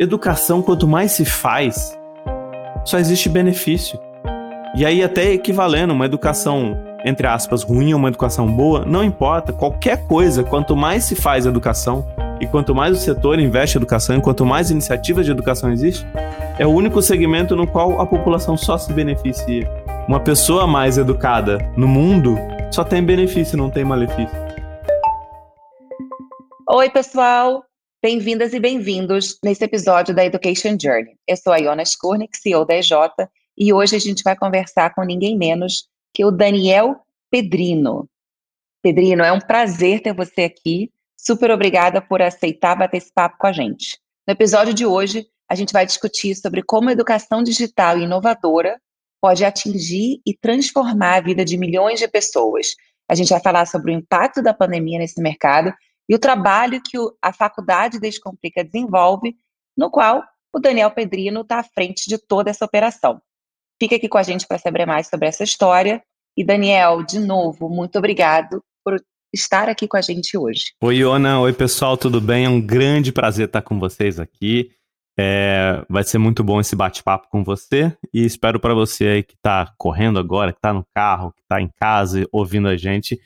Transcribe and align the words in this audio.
educação, 0.00 0.62
quanto 0.62 0.88
mais 0.88 1.12
se 1.12 1.26
faz, 1.26 1.94
só 2.86 2.98
existe 2.98 3.28
benefício. 3.28 4.00
E 4.74 4.86
aí, 4.86 5.04
até 5.04 5.30
equivalendo 5.30 5.92
uma 5.92 6.06
educação, 6.06 6.74
entre 7.04 7.26
aspas, 7.26 7.62
ruim 7.62 7.92
ou 7.92 7.98
uma 7.98 8.08
educação 8.08 8.50
boa, 8.50 8.82
não 8.86 9.04
importa. 9.04 9.52
Qualquer 9.52 10.06
coisa, 10.06 10.42
quanto 10.42 10.74
mais 10.74 11.04
se 11.04 11.14
faz 11.14 11.44
educação 11.44 12.06
e 12.40 12.46
quanto 12.46 12.74
mais 12.74 12.96
o 12.96 13.00
setor 13.00 13.38
investe 13.38 13.76
em 13.76 13.80
educação 13.80 14.16
e 14.16 14.22
quanto 14.22 14.46
mais 14.46 14.70
iniciativas 14.70 15.26
de 15.26 15.32
educação 15.32 15.70
existe, 15.70 16.06
é 16.58 16.66
o 16.66 16.70
único 16.70 17.02
segmento 17.02 17.54
no 17.54 17.66
qual 17.66 18.00
a 18.00 18.06
população 18.06 18.56
só 18.56 18.78
se 18.78 18.90
beneficia. 18.94 19.68
Uma 20.08 20.20
pessoa 20.20 20.66
mais 20.66 20.96
educada 20.96 21.58
no 21.76 21.86
mundo 21.86 22.38
só 22.70 22.84
tem 22.84 23.02
benefício, 23.02 23.58
não 23.58 23.68
tem 23.68 23.84
malefício. 23.84 24.38
Oi, 26.70 26.88
pessoal! 26.88 27.69
Bem-vindas 28.02 28.54
e 28.54 28.58
bem-vindos 28.58 29.38
nesse 29.44 29.62
episódio 29.62 30.14
da 30.14 30.24
Education 30.24 30.74
Journey. 30.80 31.18
Eu 31.28 31.36
sou 31.36 31.52
a 31.52 31.58
Iona 31.58 31.82
Skurnik, 31.82 32.34
CEO 32.34 32.64
da 32.64 32.74
EJ, 32.74 32.92
e 33.58 33.74
hoje 33.74 33.94
a 33.94 33.98
gente 33.98 34.22
vai 34.22 34.34
conversar 34.34 34.94
com 34.94 35.02
ninguém 35.02 35.36
menos 35.36 35.86
que 36.14 36.24
o 36.24 36.30
Daniel 36.30 36.96
Pedrino. 37.30 38.08
Pedrino, 38.82 39.22
é 39.22 39.30
um 39.30 39.38
prazer 39.38 40.00
ter 40.00 40.14
você 40.14 40.44
aqui. 40.44 40.90
Super 41.14 41.50
obrigada 41.50 42.00
por 42.00 42.22
aceitar 42.22 42.74
bater 42.74 42.96
esse 42.96 43.12
papo 43.12 43.36
com 43.38 43.46
a 43.46 43.52
gente. 43.52 43.98
No 44.26 44.32
episódio 44.32 44.72
de 44.72 44.86
hoje, 44.86 45.26
a 45.46 45.54
gente 45.54 45.74
vai 45.74 45.84
discutir 45.84 46.34
sobre 46.34 46.62
como 46.62 46.88
a 46.88 46.92
educação 46.92 47.42
digital 47.42 47.98
e 47.98 48.04
inovadora 48.04 48.80
pode 49.20 49.44
atingir 49.44 50.22
e 50.24 50.34
transformar 50.34 51.16
a 51.16 51.20
vida 51.20 51.44
de 51.44 51.58
milhões 51.58 52.00
de 52.00 52.08
pessoas. 52.08 52.68
A 53.06 53.14
gente 53.14 53.28
vai 53.28 53.40
falar 53.40 53.66
sobre 53.66 53.92
o 53.92 53.94
impacto 53.94 54.40
da 54.40 54.54
pandemia 54.54 54.98
nesse 54.98 55.20
mercado 55.20 55.70
e 56.10 56.14
o 56.14 56.18
trabalho 56.18 56.82
que 56.82 56.98
a 57.22 57.32
Faculdade 57.32 58.00
Descomplica 58.00 58.64
desenvolve, 58.64 59.36
no 59.78 59.88
qual 59.88 60.24
o 60.52 60.58
Daniel 60.58 60.90
Pedrino 60.90 61.42
está 61.42 61.60
à 61.60 61.62
frente 61.62 62.08
de 62.08 62.18
toda 62.18 62.50
essa 62.50 62.64
operação. 62.64 63.22
Fica 63.80 63.94
aqui 63.94 64.08
com 64.08 64.18
a 64.18 64.22
gente 64.24 64.44
para 64.44 64.58
saber 64.58 64.84
mais 64.86 65.06
sobre 65.06 65.28
essa 65.28 65.44
história. 65.44 66.02
E 66.36 66.44
Daniel, 66.44 67.04
de 67.04 67.20
novo, 67.20 67.68
muito 67.68 67.96
obrigado 67.96 68.60
por 68.84 69.00
estar 69.32 69.68
aqui 69.68 69.86
com 69.86 69.96
a 69.96 70.00
gente 70.00 70.36
hoje. 70.36 70.72
Oi, 70.82 70.96
Iona. 70.96 71.40
Oi, 71.42 71.52
pessoal, 71.52 71.96
tudo 71.96 72.20
bem? 72.20 72.44
É 72.44 72.48
um 72.48 72.60
grande 72.60 73.12
prazer 73.12 73.46
estar 73.46 73.62
com 73.62 73.78
vocês 73.78 74.18
aqui. 74.18 74.72
É, 75.16 75.84
vai 75.88 76.02
ser 76.02 76.18
muito 76.18 76.42
bom 76.42 76.60
esse 76.60 76.74
bate-papo 76.74 77.28
com 77.30 77.44
você 77.44 77.96
e 78.12 78.24
espero 78.24 78.58
para 78.58 78.74
você 78.74 79.06
aí 79.06 79.22
que 79.22 79.34
está 79.34 79.72
correndo 79.78 80.18
agora, 80.18 80.52
que 80.52 80.58
está 80.58 80.72
no 80.72 80.84
carro, 80.92 81.32
que 81.32 81.42
está 81.42 81.60
em 81.60 81.68
casa 81.68 82.26
ouvindo 82.32 82.66
a 82.66 82.76
gente, 82.76 83.20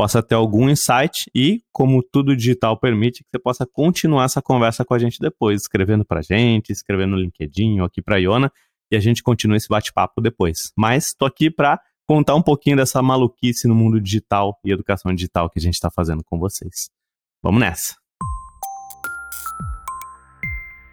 possa 0.00 0.22
ter 0.22 0.34
algum 0.34 0.70
insight 0.70 1.30
e, 1.34 1.62
como 1.70 2.02
tudo 2.02 2.34
digital 2.34 2.74
permite, 2.80 3.22
que 3.22 3.28
você 3.30 3.38
possa 3.38 3.66
continuar 3.66 4.24
essa 4.24 4.40
conversa 4.40 4.82
com 4.82 4.94
a 4.94 4.98
gente 4.98 5.18
depois, 5.20 5.60
escrevendo 5.60 6.06
para 6.06 6.20
a 6.20 6.22
gente, 6.22 6.72
escrevendo 6.72 7.10
no 7.10 7.18
LinkedIn 7.18 7.80
ou 7.80 7.84
aqui 7.84 8.00
para 8.00 8.16
a 8.16 8.18
Iona, 8.18 8.50
e 8.90 8.96
a 8.96 8.98
gente 8.98 9.22
continua 9.22 9.58
esse 9.58 9.68
bate-papo 9.68 10.22
depois. 10.22 10.72
Mas 10.74 11.08
estou 11.08 11.28
aqui 11.28 11.50
para 11.50 11.78
contar 12.08 12.34
um 12.34 12.40
pouquinho 12.40 12.78
dessa 12.78 13.02
maluquice 13.02 13.68
no 13.68 13.74
mundo 13.74 14.00
digital 14.00 14.58
e 14.64 14.72
educação 14.72 15.14
digital 15.14 15.50
que 15.50 15.58
a 15.58 15.62
gente 15.62 15.74
está 15.74 15.90
fazendo 15.90 16.24
com 16.24 16.38
vocês. 16.38 16.88
Vamos 17.42 17.60
nessa! 17.60 17.94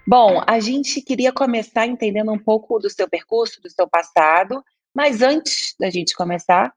Bom, 0.05 0.43
a 0.45 0.59
gente 0.59 1.01
queria 1.01 1.31
começar 1.31 1.87
entendendo 1.87 2.33
um 2.33 2.39
pouco 2.39 2.77
do 2.77 2.89
seu 2.89 3.09
percurso, 3.09 3.61
do 3.61 3.69
seu 3.69 3.87
passado, 3.87 4.61
mas 4.93 5.21
antes 5.21 5.75
da 5.79 5.89
gente 5.89 6.13
começar, 6.13 6.73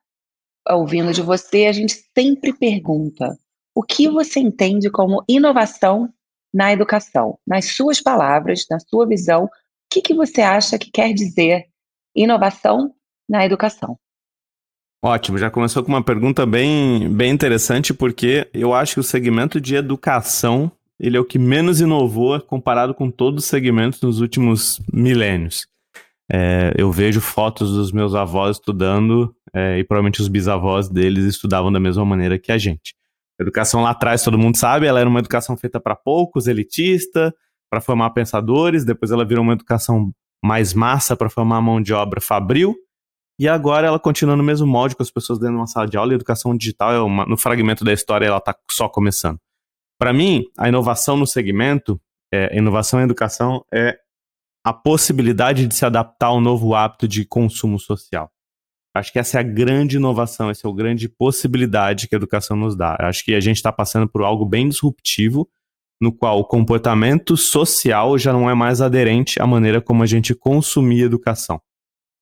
ouvindo 0.74 1.12
de 1.12 1.22
você, 1.22 1.66
a 1.66 1.72
gente 1.72 1.94
sempre 2.16 2.52
pergunta: 2.52 3.36
o 3.74 3.82
que 3.82 4.08
você 4.08 4.40
entende 4.40 4.90
como 4.90 5.24
inovação 5.28 6.12
na 6.52 6.72
educação? 6.72 7.38
Nas 7.46 7.66
suas 7.66 8.00
palavras, 8.00 8.66
na 8.70 8.78
sua 8.80 9.06
visão, 9.06 9.44
o 9.44 9.48
que, 9.90 10.00
que 10.00 10.14
você 10.14 10.42
acha 10.42 10.78
que 10.78 10.90
quer 10.90 11.12
dizer 11.12 11.66
inovação 12.14 12.94
na 13.28 13.44
educação? 13.44 13.98
Ótimo, 15.02 15.38
já 15.38 15.50
começou 15.50 15.82
com 15.82 15.88
uma 15.88 16.04
pergunta 16.04 16.45
bem, 16.45 17.08
bem 17.08 17.33
interessante, 17.33 17.95
porque 17.95 18.48
eu 18.52 18.74
acho 18.74 18.95
que 18.95 19.00
o 19.00 19.05
segmento 19.05 19.58
de 19.61 19.74
educação 19.74 20.70
ele 21.00 21.16
é 21.16 21.20
o 21.20 21.24
que 21.24 21.39
menos 21.39 21.80
inovou 21.80 22.39
comparado 22.40 22.92
com 22.92 23.11
todos 23.11 23.45
os 23.45 23.48
segmentos 23.48 24.02
nos 24.02 24.20
últimos 24.20 24.78
milênios. 24.92 25.66
É, 26.30 26.74
eu 26.77 26.92
vejo 26.92 27.20
fotos 27.20 27.72
dos 27.72 27.90
meus 27.90 28.14
avós 28.14 28.58
estudando 28.58 29.34
é, 29.55 29.78
e 29.78 29.84
provavelmente 29.84 30.20
os 30.20 30.28
bisavós 30.28 30.88
deles 30.88 31.24
estudavam 31.24 31.70
da 31.70 31.80
mesma 31.80 32.05
maneira 32.05 32.38
que 32.38 32.52
a 32.52 32.58
gente. 32.58 32.94
Educação 33.40 33.83
lá 33.83 33.90
atrás, 33.90 34.22
todo 34.22 34.38
mundo 34.38 34.56
sabe, 34.56 34.86
ela 34.86 35.00
era 35.00 35.08
uma 35.08 35.18
educação 35.18 35.56
feita 35.56 35.80
para 35.80 35.96
poucos, 35.96 36.46
elitista, 36.46 37.34
para 37.70 37.80
formar 37.80 38.10
pensadores, 38.10 38.84
depois 38.84 39.10
ela 39.10 39.24
virou 39.24 39.42
uma 39.42 39.55
educação 39.55 40.12
mais 40.44 40.74
massa 40.74 41.16
para 41.16 41.30
formar 41.30 41.60
mão 41.60 41.80
de 41.80 41.92
obra 41.92 42.20
fabril, 42.20 42.77
e 43.39 43.48
agora 43.48 43.86
ela 43.86 43.98
continua 43.98 44.36
no 44.36 44.42
mesmo 44.42 44.66
molde 44.66 44.94
com 44.94 45.02
as 45.02 45.10
pessoas 45.10 45.39
dentro 45.39 45.55
de 45.55 45.60
uma 45.60 45.66
sala 45.66 45.86
de 45.86 45.96
aula, 45.96 46.12
e 46.12 46.14
a 46.14 46.16
educação 46.16 46.55
digital, 46.56 46.92
é 46.92 47.00
uma, 47.00 47.24
no 47.24 47.36
fragmento 47.36 47.84
da 47.84 47.92
história, 47.92 48.27
ela 48.27 48.39
está 48.39 48.55
só 48.70 48.89
começando. 48.89 49.39
Para 49.98 50.12
mim, 50.12 50.44
a 50.58 50.68
inovação 50.68 51.16
no 51.16 51.27
segmento, 51.27 52.00
é, 52.33 52.56
inovação 52.56 53.00
em 53.00 53.05
educação 53.05 53.64
é 53.72 53.98
a 54.64 54.72
possibilidade 54.72 55.66
de 55.66 55.74
se 55.74 55.84
adaptar 55.84 56.27
ao 56.27 56.40
novo 56.40 56.74
hábito 56.74 57.08
de 57.08 57.24
consumo 57.24 57.78
social. 57.78 58.30
Acho 58.95 59.12
que 59.12 59.18
essa 59.18 59.39
é 59.39 59.40
a 59.40 59.45
grande 59.45 59.96
inovação, 59.96 60.51
essa 60.51 60.67
é 60.67 60.70
a 60.70 60.74
grande 60.74 61.08
possibilidade 61.08 62.08
que 62.08 62.14
a 62.14 62.18
educação 62.18 62.56
nos 62.56 62.77
dá. 62.77 62.96
Acho 63.01 63.24
que 63.24 63.34
a 63.34 63.40
gente 63.40 63.56
está 63.56 63.70
passando 63.70 64.08
por 64.08 64.23
algo 64.23 64.45
bem 64.45 64.68
disruptivo, 64.68 65.48
no 66.01 66.12
qual 66.12 66.40
o 66.40 66.45
comportamento 66.45 67.36
social 67.36 68.18
já 68.18 68.33
não 68.33 68.51
é 68.51 68.55
mais 68.55 68.80
aderente 68.80 69.40
à 69.40 69.46
maneira 69.46 69.80
como 69.80 70.02
a 70.02 70.06
gente 70.06 70.34
consumia 70.34 71.05
educação. 71.05 71.61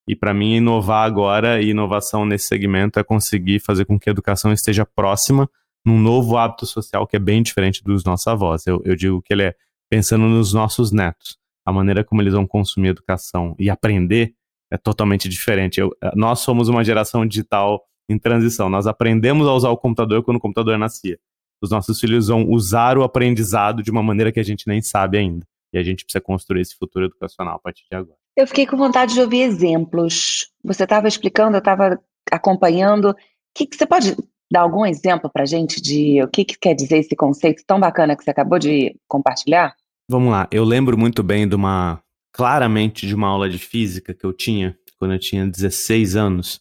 E 0.06 0.16
para 0.16 0.34
mim, 0.34 0.56
inovar 0.56 1.06
agora 1.06 1.60
e 1.60 1.70
inovação 1.70 2.24
nesse 2.24 2.46
segmento 2.46 2.98
é 2.98 3.04
conseguir 3.04 3.60
fazer 3.60 3.84
com 3.84 3.98
que 3.98 4.08
a 4.08 4.12
educação 4.12 4.52
esteja 4.52 4.84
próxima 4.84 5.48
num 5.84 5.98
novo 5.98 6.36
hábito 6.36 6.66
social 6.66 7.06
que 7.06 7.16
é 7.16 7.18
bem 7.18 7.42
diferente 7.42 7.82
dos 7.84 8.04
nossos 8.04 8.26
avós. 8.26 8.66
Eu, 8.66 8.82
eu 8.84 8.96
digo 8.96 9.22
que 9.22 9.32
ele 9.32 9.44
é 9.44 9.54
pensando 9.88 10.24
nos 10.24 10.52
nossos 10.52 10.92
netos. 10.92 11.38
A 11.64 11.72
maneira 11.72 12.02
como 12.02 12.22
eles 12.22 12.32
vão 12.32 12.46
consumir 12.46 12.88
educação 12.88 13.54
e 13.58 13.70
aprender 13.70 14.34
é 14.70 14.76
totalmente 14.76 15.28
diferente. 15.28 15.80
Eu, 15.80 15.90
eh, 16.02 16.12
nós 16.14 16.40
somos 16.40 16.68
uma 16.68 16.84
geração 16.84 17.26
digital 17.26 17.82
em 18.08 18.18
transição. 18.18 18.68
Nós 18.68 18.86
aprendemos 18.86 19.46
a 19.46 19.52
usar 19.52 19.70
o 19.70 19.76
computador 19.76 20.22
quando 20.22 20.38
o 20.38 20.40
computador 20.40 20.78
nascia. 20.78 21.18
Os 21.62 21.70
nossos 21.70 21.98
filhos 22.00 22.28
vão 22.28 22.48
usar 22.48 22.96
o 22.96 23.02
aprendizado 23.02 23.82
de 23.82 23.90
uma 23.90 24.02
maneira 24.02 24.32
que 24.32 24.40
a 24.40 24.44
gente 24.44 24.66
nem 24.66 24.80
sabe 24.80 25.18
ainda. 25.18 25.44
E 25.72 25.78
a 25.78 25.82
gente 25.82 26.04
precisa 26.04 26.22
construir 26.22 26.62
esse 26.62 26.76
futuro 26.76 27.06
educacional 27.06 27.56
a 27.56 27.58
partir 27.58 27.84
de 27.90 27.96
agora. 27.96 28.16
Eu 28.36 28.46
fiquei 28.46 28.66
com 28.66 28.76
vontade 28.76 29.14
de 29.14 29.20
ouvir 29.20 29.42
exemplos. 29.42 30.50
Você 30.64 30.84
estava 30.84 31.08
explicando, 31.08 31.56
eu 31.56 31.60
estava 31.60 31.98
acompanhando. 32.30 33.14
Que, 33.54 33.66
que 33.66 33.76
você 33.76 33.84
pode 33.84 34.16
dar 34.50 34.60
algum 34.60 34.86
exemplo 34.86 35.28
para 35.30 35.42
a 35.42 35.46
gente 35.46 35.80
de 35.82 36.22
o 36.22 36.28
que, 36.28 36.44
que 36.44 36.58
quer 36.58 36.74
dizer 36.74 36.98
esse 36.98 37.14
conceito 37.14 37.62
tão 37.66 37.78
bacana 37.78 38.16
que 38.16 38.22
você 38.22 38.30
acabou 38.30 38.58
de 38.58 38.94
compartilhar? 39.06 39.74
Vamos 40.08 40.30
lá. 40.30 40.48
Eu 40.50 40.64
lembro 40.64 40.96
muito 40.96 41.22
bem 41.22 41.46
de 41.46 41.54
uma 41.54 42.00
claramente 42.32 43.06
de 43.06 43.14
uma 43.14 43.28
aula 43.28 43.48
de 43.48 43.58
física 43.58 44.14
que 44.14 44.24
eu 44.24 44.32
tinha 44.32 44.76
quando 44.98 45.14
eu 45.14 45.18
tinha 45.18 45.46
16 45.46 46.16
anos. 46.16 46.60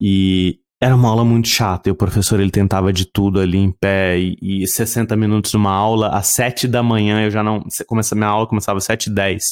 E 0.00 0.58
era 0.80 0.94
uma 0.94 1.08
aula 1.08 1.24
muito 1.24 1.48
chata. 1.48 1.88
E 1.88 1.92
o 1.92 1.96
professor 1.96 2.40
ele 2.40 2.50
tentava 2.50 2.92
de 2.92 3.06
tudo 3.06 3.40
ali 3.40 3.58
em 3.58 3.70
pé. 3.70 4.18
E, 4.18 4.36
e 4.42 4.66
60 4.66 5.16
minutos 5.16 5.52
numa 5.54 5.72
aula, 5.72 6.08
às 6.08 6.28
7 6.28 6.66
da 6.68 6.82
manhã 6.82 7.24
eu 7.24 7.30
já 7.30 7.42
não. 7.42 7.64
Começa, 7.86 8.14
minha 8.14 8.28
aula 8.28 8.46
começava 8.46 8.78
às 8.78 8.84
7 8.84 9.06
e 9.06 9.14
10. 9.14 9.42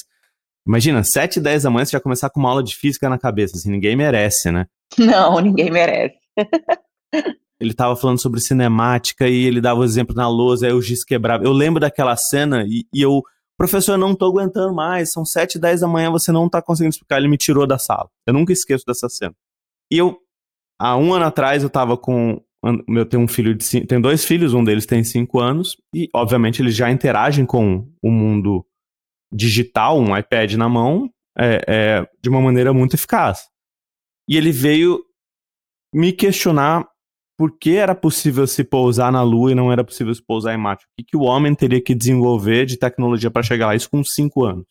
Imagina, 0.67 1.03
7 1.03 1.37
e 1.37 1.41
10 1.41 1.63
da 1.63 1.71
manhã 1.71 1.85
você 1.85 1.93
já 1.93 2.01
começar 2.01 2.31
com 2.31 2.41
uma 2.41 2.51
aula 2.51 2.63
de 2.63 2.77
física 2.77 3.09
na 3.09 3.19
cabeça. 3.19 3.57
Assim, 3.57 3.71
ninguém 3.71 3.97
merece, 3.97 4.51
né? 4.51 4.67
Não, 4.99 5.41
ninguém 5.41 5.71
merece. 5.71 6.17
ele 7.61 7.75
tava 7.75 7.95
falando 7.95 8.21
sobre 8.21 8.41
cinemática 8.41 9.29
e 9.29 9.45
ele 9.45 9.61
dava 9.61 9.81
o 9.81 9.85
exemplo 9.85 10.17
na 10.17 10.29
lousa, 10.29 10.67
aí 10.67 10.73
o 10.73 10.83
giz 10.83 11.05
quebrava. 11.05 11.45
Eu 11.45 11.53
lembro 11.53 11.79
daquela 11.79 12.17
cena 12.17 12.65
e, 12.67 12.87
e 12.93 13.03
eu 13.03 13.23
professor, 13.61 13.99
não 13.99 14.15
tô 14.15 14.25
aguentando 14.25 14.75
mais, 14.75 15.13
são 15.13 15.23
sete, 15.23 15.59
dez 15.59 15.83
da 15.83 15.87
manhã, 15.87 16.11
você 16.11 16.33
não 16.33 16.49
tá 16.49 16.63
conseguindo 16.63 16.95
explicar, 16.95 17.19
ele 17.19 17.29
me 17.29 17.37
tirou 17.37 17.67
da 17.67 17.77
sala. 17.77 18.09
Eu 18.27 18.33
nunca 18.33 18.55
esqueço 18.55 18.87
dessa 18.87 19.07
cena. 19.07 19.35
E 19.93 19.99
eu, 19.99 20.19
há 20.81 20.97
um 20.97 21.13
ano 21.13 21.27
atrás, 21.27 21.63
eu 21.63 21.69
tava 21.69 21.95
com, 21.95 22.43
eu 22.89 23.05
tenho 23.05 23.23
um 23.23 23.29
filho 23.29 23.55
de, 23.55 23.63
cinco, 23.63 23.87
tenho 23.87 24.01
dois 24.01 24.25
filhos, 24.25 24.55
um 24.55 24.65
deles 24.65 24.87
tem 24.87 25.05
cinco 25.05 25.41
anos, 25.41 25.77
e 25.95 26.09
obviamente 26.15 26.63
eles 26.63 26.75
já 26.75 26.91
interagem 26.91 27.45
com 27.45 27.87
o 28.03 28.11
mundo 28.11 28.65
digital, 29.31 30.01
um 30.01 30.17
iPad 30.17 30.55
na 30.55 30.67
mão, 30.67 31.11
é, 31.39 31.61
é, 31.69 32.11
de 32.23 32.31
uma 32.31 32.41
maneira 32.41 32.73
muito 32.73 32.95
eficaz. 32.95 33.47
E 34.27 34.39
ele 34.39 34.53
veio 34.53 35.05
me 35.95 36.15
questionar 36.15 36.89
por 37.41 37.57
que 37.59 37.77
era 37.77 37.95
possível 37.95 38.47
se 38.47 38.63
pousar 38.63 39.11
na 39.11 39.23
Lua 39.23 39.53
e 39.53 39.55
não 39.55 39.73
era 39.73 39.83
possível 39.83 40.15
se 40.15 40.23
pousar 40.23 40.55
em 40.55 40.59
Marte? 40.59 40.85
O 40.85 40.89
que, 40.99 41.05
que 41.05 41.17
o 41.17 41.23
homem 41.23 41.55
teria 41.55 41.81
que 41.81 41.95
desenvolver 41.95 42.67
de 42.67 42.77
tecnologia 42.77 43.31
para 43.31 43.43
chegar 43.43 43.69
lá? 43.69 43.75
Isso 43.75 43.89
com 43.89 44.05
5 44.05 44.45
anos. 44.45 44.67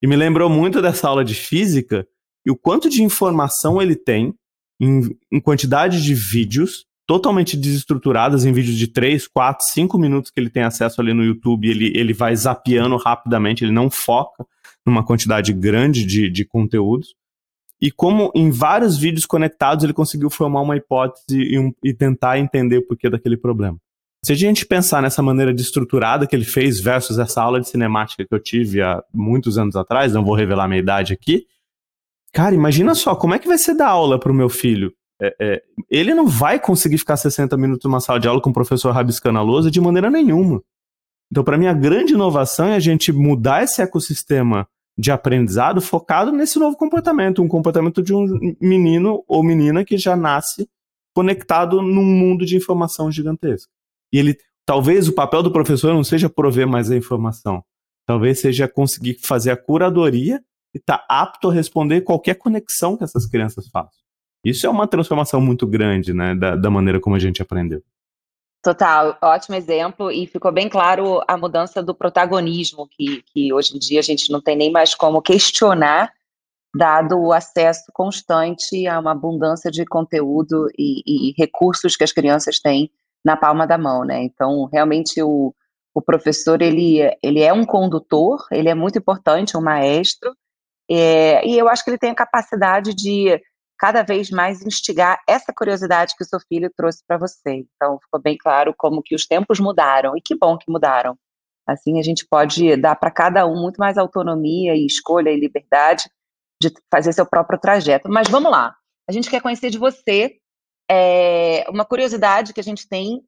E 0.00 0.06
me 0.06 0.14
lembrou 0.14 0.48
muito 0.48 0.80
dessa 0.80 1.08
aula 1.08 1.24
de 1.24 1.34
física 1.34 2.06
e 2.46 2.50
o 2.52 2.56
quanto 2.56 2.88
de 2.88 3.02
informação 3.02 3.82
ele 3.82 3.96
tem 3.96 4.32
em, 4.80 5.00
em 5.32 5.40
quantidade 5.40 6.00
de 6.00 6.14
vídeos, 6.14 6.86
totalmente 7.08 7.56
desestruturadas 7.56 8.44
em 8.44 8.52
vídeos 8.52 8.76
de 8.76 8.86
3, 8.86 9.26
4, 9.26 9.66
5 9.72 9.98
minutos 9.98 10.30
que 10.30 10.38
ele 10.38 10.48
tem 10.48 10.62
acesso 10.62 11.00
ali 11.00 11.12
no 11.12 11.24
YouTube, 11.24 11.68
ele, 11.68 11.92
ele 11.96 12.12
vai 12.12 12.36
zapeando 12.36 12.96
rapidamente, 12.98 13.64
ele 13.64 13.72
não 13.72 13.90
foca 13.90 14.46
numa 14.86 15.04
quantidade 15.04 15.52
grande 15.52 16.06
de, 16.06 16.30
de 16.30 16.44
conteúdos. 16.44 17.16
E 17.80 17.90
como 17.90 18.30
em 18.34 18.50
vários 18.50 18.98
vídeos 18.98 19.24
conectados 19.24 19.84
ele 19.84 19.92
conseguiu 19.92 20.28
formar 20.28 20.60
uma 20.60 20.76
hipótese 20.76 21.38
e, 21.38 21.58
um, 21.58 21.72
e 21.82 21.94
tentar 21.94 22.38
entender 22.38 22.78
o 22.78 22.86
porquê 22.86 23.08
daquele 23.08 23.36
problema. 23.36 23.78
Se 24.22 24.32
a 24.32 24.36
gente 24.36 24.66
pensar 24.66 25.00
nessa 25.00 25.22
maneira 25.22 25.52
de 25.52 25.62
estruturada 25.62 26.26
que 26.26 26.36
ele 26.36 26.44
fez 26.44 26.78
versus 26.78 27.18
essa 27.18 27.42
aula 27.42 27.58
de 27.58 27.68
cinemática 27.68 28.24
que 28.24 28.34
eu 28.34 28.38
tive 28.38 28.82
há 28.82 29.02
muitos 29.14 29.56
anos 29.56 29.76
atrás, 29.76 30.12
não 30.12 30.22
vou 30.22 30.34
revelar 30.34 30.68
minha 30.68 30.80
idade 30.80 31.14
aqui, 31.14 31.46
cara, 32.32 32.54
imagina 32.54 32.94
só, 32.94 33.14
como 33.14 33.34
é 33.34 33.38
que 33.38 33.48
vai 33.48 33.56
ser 33.56 33.74
dar 33.74 33.88
aula 33.88 34.20
para 34.20 34.30
o 34.30 34.34
meu 34.34 34.50
filho? 34.50 34.92
É, 35.22 35.34
é, 35.40 35.62
ele 35.90 36.14
não 36.14 36.26
vai 36.26 36.58
conseguir 36.58 36.98
ficar 36.98 37.16
60 37.16 37.56
minutos 37.56 37.84
numa 37.84 38.00
sala 38.00 38.20
de 38.20 38.28
aula 38.28 38.42
com 38.42 38.50
o 38.50 38.54
professor 38.54 38.90
rabiscando 38.92 39.38
a 39.38 39.42
lousa 39.42 39.70
de 39.70 39.80
maneira 39.80 40.10
nenhuma. 40.10 40.62
Então, 41.30 41.42
para 41.42 41.56
mim, 41.56 41.66
a 41.66 41.72
grande 41.72 42.12
inovação 42.12 42.66
é 42.66 42.74
a 42.74 42.80
gente 42.80 43.12
mudar 43.12 43.62
esse 43.62 43.80
ecossistema 43.80 44.66
de 44.98 45.10
aprendizado 45.10 45.80
focado 45.80 46.30
nesse 46.32 46.58
novo 46.58 46.76
comportamento, 46.76 47.42
um 47.42 47.48
comportamento 47.48 48.02
de 48.02 48.14
um 48.14 48.26
menino 48.60 49.24
ou 49.26 49.42
menina 49.42 49.84
que 49.84 49.96
já 49.96 50.16
nasce 50.16 50.68
conectado 51.14 51.80
num 51.82 52.04
mundo 52.04 52.44
de 52.44 52.56
informação 52.56 53.10
gigantesca. 53.10 53.70
E 54.12 54.18
ele, 54.18 54.36
talvez 54.66 55.08
o 55.08 55.14
papel 55.14 55.42
do 55.42 55.52
professor 55.52 55.92
não 55.92 56.04
seja 56.04 56.28
prover 56.28 56.66
mais 56.66 56.90
a 56.90 56.96
informação, 56.96 57.64
talvez 58.06 58.40
seja 58.40 58.68
conseguir 58.68 59.18
fazer 59.22 59.50
a 59.50 59.56
curadoria 59.56 60.40
e 60.74 60.78
estar 60.78 60.98
tá 60.98 61.06
apto 61.08 61.50
a 61.50 61.52
responder 61.52 62.02
qualquer 62.02 62.34
conexão 62.34 62.96
que 62.96 63.04
essas 63.04 63.26
crianças 63.26 63.68
façam. 63.68 64.00
Isso 64.44 64.66
é 64.66 64.70
uma 64.70 64.86
transformação 64.86 65.40
muito 65.40 65.66
grande, 65.66 66.14
né, 66.14 66.34
da, 66.34 66.56
da 66.56 66.70
maneira 66.70 67.00
como 67.00 67.16
a 67.16 67.18
gente 67.18 67.42
aprendeu. 67.42 67.82
Total, 68.62 69.16
ótimo 69.22 69.56
exemplo, 69.56 70.12
e 70.12 70.26
ficou 70.26 70.52
bem 70.52 70.68
claro 70.68 71.22
a 71.26 71.34
mudança 71.34 71.82
do 71.82 71.94
protagonismo, 71.94 72.86
que, 72.88 73.22
que 73.32 73.52
hoje 73.54 73.74
em 73.74 73.78
dia 73.78 74.00
a 74.00 74.02
gente 74.02 74.30
não 74.30 74.40
tem 74.40 74.54
nem 74.54 74.70
mais 74.70 74.94
como 74.94 75.22
questionar, 75.22 76.12
dado 76.74 77.18
o 77.18 77.32
acesso 77.32 77.90
constante 77.92 78.86
a 78.86 78.98
uma 79.00 79.12
abundância 79.12 79.70
de 79.70 79.84
conteúdo 79.86 80.68
e, 80.78 81.30
e 81.30 81.34
recursos 81.38 81.96
que 81.96 82.04
as 82.04 82.12
crianças 82.12 82.60
têm 82.60 82.90
na 83.24 83.34
palma 83.34 83.66
da 83.66 83.78
mão, 83.78 84.04
né? 84.04 84.22
Então, 84.22 84.68
realmente, 84.70 85.22
o, 85.22 85.54
o 85.94 86.02
professor, 86.02 86.60
ele, 86.60 87.00
ele 87.22 87.40
é 87.40 87.52
um 87.52 87.64
condutor, 87.64 88.46
ele 88.52 88.68
é 88.68 88.74
muito 88.74 88.98
importante, 88.98 89.56
um 89.56 89.62
maestro, 89.62 90.34
é, 90.90 91.46
e 91.46 91.58
eu 91.58 91.68
acho 91.68 91.82
que 91.82 91.90
ele 91.90 91.98
tem 91.98 92.10
a 92.10 92.14
capacidade 92.14 92.94
de 92.94 93.40
cada 93.80 94.02
vez 94.02 94.28
mais 94.28 94.60
instigar 94.60 95.18
essa 95.26 95.54
curiosidade 95.54 96.14
que 96.14 96.22
o 96.22 96.26
seu 96.26 96.38
filho 96.38 96.70
trouxe 96.76 97.02
para 97.08 97.16
você. 97.16 97.64
Então, 97.74 97.98
ficou 97.98 98.20
bem 98.20 98.36
claro 98.36 98.74
como 98.76 99.02
que 99.02 99.14
os 99.14 99.26
tempos 99.26 99.58
mudaram, 99.58 100.14
e 100.14 100.20
que 100.20 100.36
bom 100.36 100.58
que 100.58 100.70
mudaram. 100.70 101.16
Assim, 101.66 101.98
a 101.98 102.02
gente 102.02 102.26
pode 102.28 102.76
dar 102.76 102.94
para 102.96 103.10
cada 103.10 103.46
um 103.46 103.58
muito 103.58 103.78
mais 103.78 103.96
autonomia 103.96 104.76
e 104.76 104.84
escolha 104.84 105.30
e 105.30 105.40
liberdade 105.40 106.10
de 106.60 106.70
fazer 106.92 107.14
seu 107.14 107.24
próprio 107.24 107.58
trajeto. 107.58 108.06
Mas 108.10 108.28
vamos 108.28 108.50
lá, 108.50 108.76
a 109.08 109.12
gente 109.12 109.30
quer 109.30 109.40
conhecer 109.40 109.70
de 109.70 109.78
você. 109.78 110.36
É, 110.90 111.64
uma 111.70 111.84
curiosidade 111.86 112.52
que 112.52 112.60
a 112.60 112.64
gente 112.64 112.86
tem 112.86 113.22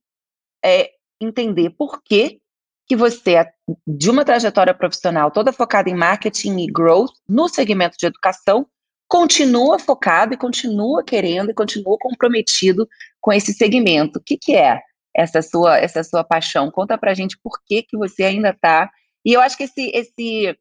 é 0.63 0.91
entender 1.19 1.71
por 1.71 2.03
que, 2.03 2.41
que 2.87 2.95
você, 2.95 3.47
de 3.87 4.11
uma 4.11 4.25
trajetória 4.25 4.75
profissional 4.75 5.31
toda 5.31 5.53
focada 5.53 5.89
em 5.89 5.95
marketing 5.95 6.59
e 6.59 6.67
growth 6.67 7.13
no 7.27 7.49
segmento 7.49 7.97
de 7.97 8.05
educação, 8.05 8.67
continua 9.09 9.79
focado 9.79 10.35
e 10.35 10.37
continua 10.37 11.05
querendo 11.05 11.51
e 11.51 11.55
continua 11.55 11.97
comprometido 11.99 12.89
com 13.21 13.33
esse 13.33 13.53
segmento. 13.53 14.19
O 14.19 14.23
que, 14.23 14.37
que 14.37 14.55
é 14.55 14.81
essa 15.15 15.43
sua 15.43 15.79
essa 15.79 16.03
sua 16.03 16.25
paixão? 16.25 16.71
Conta 16.71 16.97
pra 16.97 17.15
gente 17.15 17.39
por 17.43 17.61
que, 17.67 17.83
que 17.83 17.97
você 17.97 18.25
ainda 18.25 18.51
está. 18.51 18.91
E 19.25 19.33
eu 19.33 19.41
acho 19.41 19.57
que 19.57 19.65
esse, 19.65 19.91
esse 19.95 20.57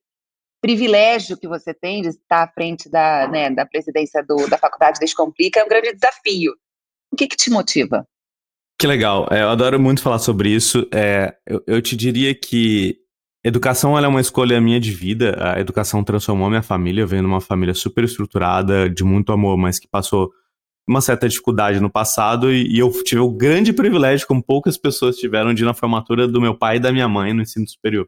privilégio 0.62 1.38
que 1.38 1.48
você 1.48 1.74
tem 1.74 2.02
de 2.02 2.10
estar 2.10 2.44
à 2.44 2.52
frente 2.52 2.90
da, 2.90 3.28
né, 3.28 3.50
da 3.50 3.66
presidência 3.66 4.24
do, 4.24 4.48
da 4.48 4.58
Faculdade 4.58 5.00
Descomplica 5.00 5.60
é 5.60 5.64
um 5.64 5.70
grande 5.70 5.94
desafio. 5.94 6.54
O 7.12 7.16
que, 7.16 7.28
que 7.28 7.36
te 7.36 7.50
motiva? 7.50 8.08
Que 8.80 8.88
legal. 8.88 9.28
É, 9.32 9.42
eu 9.42 9.50
adoro 9.50 9.80
muito 9.80 10.02
falar 10.02 10.20
sobre 10.20 10.50
isso. 10.50 10.88
É, 10.94 11.36
eu, 11.46 11.64
eu 11.68 11.82
te 11.82 11.96
diria 11.96 12.34
que 12.34 12.98
Educação 13.44 13.98
é 13.98 14.08
uma 14.08 14.22
escolha 14.22 14.62
minha 14.62 14.80
de 14.80 14.92
vida. 14.92 15.36
A 15.40 15.60
educação 15.60 16.04
transformou 16.04 16.48
minha 16.48 16.62
família. 16.62 17.02
Eu 17.02 17.08
venho 17.08 17.26
uma 17.26 17.42
família 17.42 17.74
super 17.74 18.04
estruturada, 18.04 18.88
de 18.88 19.04
muito 19.04 19.32
amor, 19.32 19.58
mas 19.58 19.80
que 19.80 19.88
passou 19.88 20.32
uma 20.88 21.02
certa 21.02 21.28
dificuldade 21.28 21.80
no 21.80 21.90
passado. 21.90 22.54
E, 22.54 22.76
e 22.76 22.78
eu 22.78 22.92
tive 23.04 23.20
o 23.20 23.32
grande 23.32 23.74
privilégio, 23.74 24.28
como 24.28 24.44
poucas 24.44 24.78
pessoas 24.78 25.18
tiveram, 25.18 25.56
de 25.56 25.64
ir 25.64 25.66
na 25.66 25.74
formatura 25.74 26.28
do 26.28 26.40
meu 26.40 26.54
pai 26.56 26.78
e 26.78 26.80
da 26.80 26.92
minha 26.92 27.08
mãe 27.08 27.34
no 27.34 27.42
ensino 27.42 27.68
superior. 27.68 28.08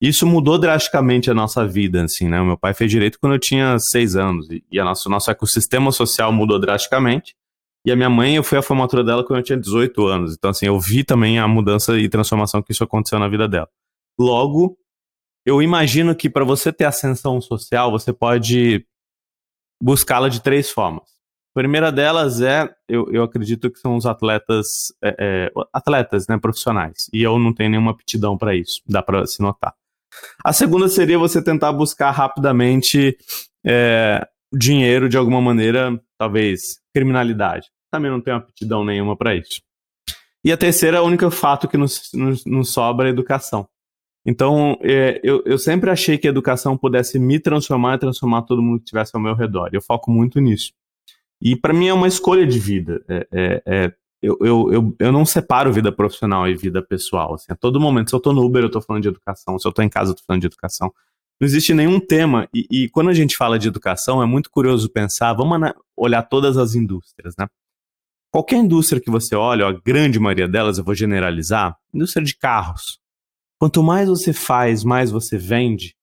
Isso 0.00 0.26
mudou 0.26 0.58
drasticamente 0.58 1.30
a 1.30 1.34
nossa 1.34 1.66
vida, 1.66 2.04
assim, 2.04 2.28
né? 2.28 2.40
O 2.40 2.44
meu 2.44 2.58
pai 2.58 2.74
fez 2.74 2.90
direito 2.90 3.18
quando 3.18 3.32
eu 3.32 3.38
tinha 3.38 3.78
seis 3.78 4.14
anos 4.16 4.46
e, 4.70 4.78
a 4.78 4.84
nosso, 4.84 5.08
nosso 5.08 5.30
ecossistema 5.30 5.90
social 5.90 6.30
mudou 6.30 6.58
drasticamente. 6.58 7.34
E 7.86 7.90
a 7.90 7.96
minha 7.96 8.10
mãe, 8.10 8.36
eu 8.36 8.44
fui 8.44 8.58
à 8.58 8.62
formatura 8.62 9.02
dela 9.02 9.24
quando 9.24 9.38
eu 9.38 9.42
tinha 9.42 9.58
18 9.58 10.06
anos. 10.06 10.34
Então, 10.34 10.50
assim, 10.50 10.66
eu 10.66 10.78
vi 10.78 11.02
também 11.02 11.38
a 11.38 11.48
mudança 11.48 11.98
e 11.98 12.08
transformação 12.08 12.62
que 12.62 12.70
isso 12.70 12.84
aconteceu 12.84 13.18
na 13.18 13.28
vida 13.28 13.48
dela. 13.48 13.68
Logo, 14.18 14.76
eu 15.46 15.62
imagino 15.62 16.14
que 16.14 16.28
para 16.28 16.44
você 16.44 16.72
ter 16.72 16.84
ascensão 16.84 17.40
social, 17.40 17.90
você 17.90 18.12
pode 18.12 18.86
buscá-la 19.82 20.28
de 20.28 20.42
três 20.42 20.70
formas. 20.70 21.04
A 21.54 21.60
primeira 21.60 21.90
delas 21.90 22.40
é, 22.40 22.68
eu, 22.88 23.10
eu 23.12 23.22
acredito 23.22 23.70
que 23.70 23.78
são 23.78 23.96
os 23.96 24.06
atletas, 24.06 24.92
é, 25.02 25.16
é, 25.18 25.52
atletas, 25.72 26.26
né, 26.28 26.38
profissionais. 26.38 27.08
E 27.12 27.22
eu 27.22 27.38
não 27.38 27.52
tenho 27.52 27.70
nenhuma 27.70 27.92
aptidão 27.92 28.36
para 28.36 28.54
isso, 28.54 28.80
dá 28.86 29.02
para 29.02 29.26
se 29.26 29.40
notar. 29.40 29.74
A 30.44 30.52
segunda 30.52 30.88
seria 30.88 31.18
você 31.18 31.42
tentar 31.42 31.72
buscar 31.72 32.10
rapidamente 32.10 33.16
é, 33.64 34.26
dinheiro 34.52 35.08
de 35.08 35.16
alguma 35.16 35.40
maneira, 35.40 36.00
talvez 36.18 36.80
criminalidade. 36.94 37.66
Também 37.90 38.10
não 38.10 38.20
tenho 38.20 38.36
aptidão 38.36 38.84
nenhuma 38.84 39.16
para 39.16 39.34
isso. 39.34 39.60
E 40.44 40.52
a 40.52 40.56
terceira, 40.56 41.02
o 41.02 41.06
único 41.06 41.30
fato 41.30 41.66
que 41.66 41.76
nos, 41.76 42.10
nos, 42.12 42.44
nos 42.44 42.72
sobra 42.72 43.08
é 43.08 43.10
educação. 43.10 43.68
Então, 44.30 44.78
é, 44.82 45.18
eu, 45.24 45.42
eu 45.46 45.58
sempre 45.58 45.88
achei 45.88 46.18
que 46.18 46.26
a 46.26 46.30
educação 46.30 46.76
pudesse 46.76 47.18
me 47.18 47.40
transformar 47.40 47.94
e 47.94 47.98
transformar 47.98 48.42
todo 48.42 48.60
mundo 48.60 48.80
que 48.80 48.84
estivesse 48.84 49.12
ao 49.14 49.22
meu 49.22 49.34
redor. 49.34 49.70
Eu 49.72 49.80
foco 49.80 50.10
muito 50.10 50.38
nisso. 50.38 50.74
E 51.40 51.56
para 51.56 51.72
mim 51.72 51.88
é 51.88 51.94
uma 51.94 52.06
escolha 52.06 52.46
de 52.46 52.58
vida. 52.58 53.02
É, 53.08 53.26
é, 53.32 53.62
é, 53.64 53.92
eu, 54.20 54.36
eu, 54.42 54.70
eu, 54.70 54.96
eu 54.98 55.10
não 55.10 55.24
separo 55.24 55.72
vida 55.72 55.90
profissional 55.90 56.46
e 56.46 56.54
vida 56.54 56.82
pessoal. 56.82 57.36
Assim, 57.36 57.50
a 57.50 57.56
todo 57.56 57.80
momento, 57.80 58.10
se 58.10 58.14
eu 58.14 58.18
estou 58.18 58.34
no 58.34 58.44
Uber, 58.44 58.64
eu 58.64 58.66
estou 58.66 58.82
falando 58.82 59.00
de 59.00 59.08
educação. 59.08 59.58
Se 59.58 59.66
eu 59.66 59.70
estou 59.70 59.82
em 59.82 59.88
casa, 59.88 60.10
eu 60.10 60.12
estou 60.12 60.26
falando 60.26 60.42
de 60.42 60.48
educação. 60.48 60.92
Não 61.40 61.46
existe 61.46 61.72
nenhum 61.72 61.98
tema. 61.98 62.46
E, 62.52 62.66
e, 62.70 62.88
quando 62.90 63.08
a 63.08 63.14
gente 63.14 63.34
fala 63.34 63.58
de 63.58 63.66
educação, 63.66 64.22
é 64.22 64.26
muito 64.26 64.50
curioso 64.50 64.90
pensar. 64.90 65.32
Vamos 65.32 65.72
olhar 65.96 66.22
todas 66.22 66.58
as 66.58 66.74
indústrias, 66.74 67.32
né? 67.38 67.46
Qualquer 68.30 68.56
indústria 68.56 69.00
que 69.00 69.10
você 69.10 69.34
olha, 69.34 69.66
a 69.66 69.72
grande 69.72 70.20
maioria 70.20 70.46
delas, 70.46 70.76
eu 70.76 70.84
vou 70.84 70.94
generalizar, 70.94 71.78
indústria 71.94 72.22
de 72.22 72.36
carros. 72.36 73.00
Quanto 73.58 73.82
mais 73.82 74.08
você 74.08 74.32
faz, 74.32 74.84
mais 74.84 75.10
você 75.10 75.36
vende. 75.36 75.96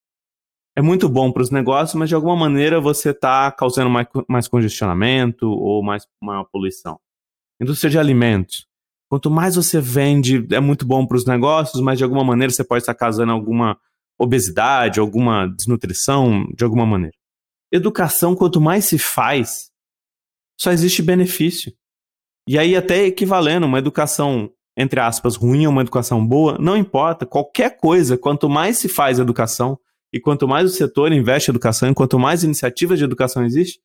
É 0.75 0.81
muito 0.81 1.07
bom 1.07 1.31
para 1.31 1.41
os 1.41 1.49
negócios, 1.49 1.95
mas 1.95 2.09
de 2.09 2.15
alguma 2.15 2.35
maneira 2.35 2.81
você 2.81 3.11
está 3.11 3.49
causando 3.51 3.89
mais, 3.89 4.07
mais 4.27 4.47
congestionamento 4.47 5.47
ou 5.49 5.81
mais 5.81 6.05
maior 6.21 6.43
poluição. 6.51 6.99
Indústria 7.61 7.89
de 7.89 7.97
alimentos. 7.97 8.67
Quanto 9.09 9.31
mais 9.31 9.55
você 9.55 9.79
vende, 9.79 10.45
é 10.51 10.59
muito 10.59 10.85
bom 10.85 11.05
para 11.05 11.15
os 11.15 11.25
negócios, 11.25 11.81
mas 11.81 11.97
de 11.97 12.03
alguma 12.03 12.23
maneira 12.23 12.51
você 12.51 12.63
pode 12.63 12.81
estar 12.81 12.93
causando 12.93 13.31
alguma 13.31 13.79
obesidade, 14.19 14.99
alguma 14.99 15.47
desnutrição, 15.47 16.45
de 16.53 16.63
alguma 16.63 16.85
maneira. 16.85 17.15
Educação, 17.71 18.35
quanto 18.35 18.59
mais 18.59 18.85
se 18.85 18.97
faz, 18.97 19.69
só 20.59 20.71
existe 20.71 21.01
benefício. 21.01 21.73
E 22.47 22.59
aí, 22.59 22.75
até 22.75 23.05
equivalendo, 23.05 23.65
uma 23.65 23.79
educação 23.79 24.51
entre 24.77 24.99
aspas, 24.99 25.35
ruim 25.35 25.65
ou 25.65 25.71
uma 25.71 25.81
educação 25.81 26.25
boa, 26.25 26.57
não 26.59 26.75
importa. 26.75 27.25
Qualquer 27.25 27.77
coisa, 27.77 28.17
quanto 28.17 28.49
mais 28.49 28.77
se 28.77 28.89
faz 28.89 29.19
educação 29.19 29.79
e 30.13 30.19
quanto 30.19 30.47
mais 30.47 30.71
o 30.71 30.73
setor 30.73 31.11
investe 31.11 31.49
em 31.49 31.53
educação, 31.53 31.89
e 31.89 31.93
quanto 31.93 32.17
mais 32.17 32.43
iniciativas 32.43 32.97
de 32.97 33.05
educação 33.05 33.43
existe, 33.43 33.79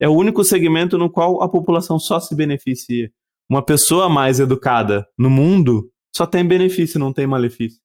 é 0.00 0.08
o 0.08 0.12
único 0.12 0.42
segmento 0.42 0.96
no 0.98 1.10
qual 1.10 1.42
a 1.42 1.48
população 1.48 1.98
só 1.98 2.18
se 2.18 2.34
beneficia. 2.34 3.10
Uma 3.48 3.62
pessoa 3.62 4.08
mais 4.08 4.40
educada 4.40 5.06
no 5.18 5.28
mundo 5.28 5.90
só 6.14 6.26
tem 6.26 6.44
benefício, 6.46 6.98
não 6.98 7.12
tem 7.12 7.26
malefício. 7.26 7.80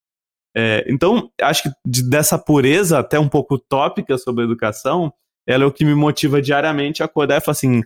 É, 0.56 0.86
então, 0.88 1.30
acho 1.42 1.63
que 1.63 1.70
dessa 1.86 2.38
pureza 2.38 3.00
até 3.00 3.20
um 3.20 3.30
pouco 3.30 3.58
tópica 3.58 4.18
sobre 4.18 4.44
a 4.44 4.46
educação, 4.46 5.13
ela 5.48 5.63
é 5.63 5.68
o 5.68 5.72
que 5.72 5.86
me 5.86 5.94
motiva 5.94 6.42
diariamente 6.42 7.01
a 7.01 7.06
acordar 7.06 7.38
e 7.38 7.42
falar 7.42 7.54
assim, 7.54 7.82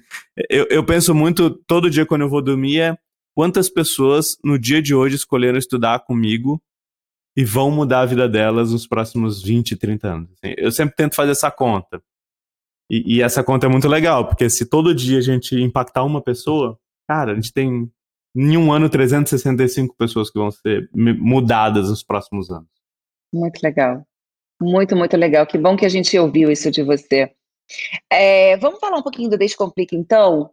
eu, 0.50 0.66
eu 0.70 0.86
penso 0.86 1.14
muito, 1.14 1.50
todo 1.68 1.90
dia 1.90 2.06
quando 2.06 2.22
eu 2.22 2.30
vou 2.30 2.42
dormir, 2.42 2.80
é 2.80 2.98
quantas 3.36 3.70
pessoas 3.70 4.38
no 4.44 4.58
dia 4.58 4.82
de 4.82 4.94
hoje 4.94 5.16
escolheram 5.16 5.58
estudar 5.58 6.00
comigo 6.00 6.62
e 7.36 7.44
vão 7.44 7.72
mudar 7.72 8.02
a 8.02 8.06
vida 8.06 8.30
delas 8.30 8.72
nos 8.72 8.88
próximos 8.88 9.42
20, 9.42 9.76
30 9.76 10.08
anos. 10.08 10.30
Assim, 10.32 10.54
eu 10.58 10.72
sempre 10.72 10.96
tento 10.96 11.16
fazer 11.16 11.32
essa 11.32 11.50
conta. 11.50 12.02
E, 12.90 13.16
e, 13.18 13.22
essa 13.22 13.44
conta 13.44 13.66
é 13.66 13.70
muito 13.70 13.88
legal, 13.88 14.28
porque 14.28 14.50
se 14.50 14.66
todo 14.66 14.94
dia 14.94 15.18
a 15.18 15.22
gente 15.22 15.56
impactar 15.56 16.04
uma 16.04 16.22
pessoa, 16.22 16.78
cara, 17.08 17.32
a 17.32 17.36
gente 17.36 17.52
tem 17.52 17.92
em 18.36 18.58
um 18.58 18.72
ano 18.72 18.90
365 18.90 19.96
pessoas 19.96 20.30
que 20.30 20.38
vão 20.38 20.52
ser 20.52 20.90
mudadas 20.94 21.90
nos 21.90 22.04
próximos 22.04 22.52
anos. 22.52 22.70
Muito 23.34 23.60
legal. 23.64 24.06
Muito, 24.62 24.96
muito 24.96 25.18
legal. 25.18 25.46
Que 25.48 25.58
bom 25.58 25.76
que 25.76 25.86
a 25.86 25.90
gente 25.90 26.18
ouviu 26.18 26.52
isso 26.52 26.70
de 26.70 26.84
você. 26.84 27.32
É, 28.12 28.58
vamos 28.58 28.80
falar 28.80 28.98
um 28.98 29.04
pouquinho 29.04 29.30
do 29.30 29.38
Descomplica, 29.38 29.96
então. 29.96 30.52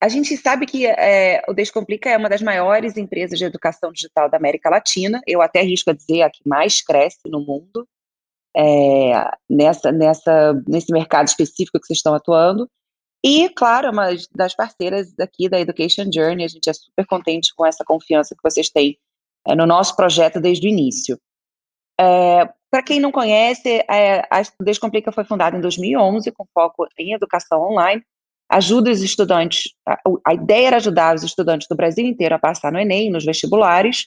A 0.00 0.08
gente 0.08 0.36
sabe 0.36 0.64
que 0.64 0.86
é, 0.86 1.42
o 1.48 1.52
Descomplica 1.52 2.08
é 2.08 2.16
uma 2.16 2.28
das 2.28 2.40
maiores 2.40 2.96
empresas 2.96 3.38
de 3.38 3.44
educação 3.44 3.90
digital 3.90 4.30
da 4.30 4.36
América 4.36 4.70
Latina. 4.70 5.20
Eu 5.26 5.42
até 5.42 5.60
arrisco 5.60 5.90
a 5.90 5.92
dizer 5.92 6.22
a 6.22 6.30
que 6.30 6.40
mais 6.46 6.80
cresce 6.80 7.20
no 7.26 7.40
mundo 7.40 7.86
é, 8.56 9.28
nessa, 9.50 9.90
nessa, 9.90 10.52
nesse 10.68 10.92
mercado 10.92 11.26
específico 11.26 11.80
que 11.80 11.86
vocês 11.86 11.98
estão 11.98 12.14
atuando. 12.14 12.70
E, 13.24 13.48
claro, 13.50 13.88
é 13.88 13.90
uma 13.90 14.08
das 14.32 14.54
parceiras 14.54 15.12
daqui 15.14 15.48
da 15.48 15.58
Education 15.58 16.08
Journey. 16.12 16.44
A 16.44 16.48
gente 16.48 16.70
é 16.70 16.72
super 16.72 17.04
contente 17.06 17.52
com 17.56 17.66
essa 17.66 17.84
confiança 17.84 18.36
que 18.36 18.42
vocês 18.42 18.70
têm 18.70 18.96
é, 19.46 19.56
no 19.56 19.66
nosso 19.66 19.96
projeto 19.96 20.40
desde 20.40 20.66
o 20.66 20.70
início. 20.70 21.18
É, 22.00 22.48
Para 22.70 22.84
quem 22.84 23.00
não 23.00 23.10
conhece, 23.10 23.84
é, 23.90 24.20
a 24.30 24.42
Descomplica 24.60 25.10
foi 25.10 25.24
fundada 25.24 25.56
em 25.56 25.60
2011 25.60 26.30
com 26.30 26.46
foco 26.54 26.86
em 26.96 27.14
educação 27.14 27.60
online. 27.60 28.04
Ajuda 28.50 28.90
os 28.90 29.02
estudantes, 29.02 29.74
a, 29.86 30.00
a 30.26 30.34
ideia 30.34 30.68
era 30.68 30.76
ajudar 30.76 31.14
os 31.14 31.22
estudantes 31.22 31.68
do 31.68 31.76
Brasil 31.76 32.06
inteiro 32.06 32.34
a 32.34 32.38
passar 32.38 32.72
no 32.72 32.78
Enem, 32.78 33.10
nos 33.10 33.24
vestibulares, 33.24 34.06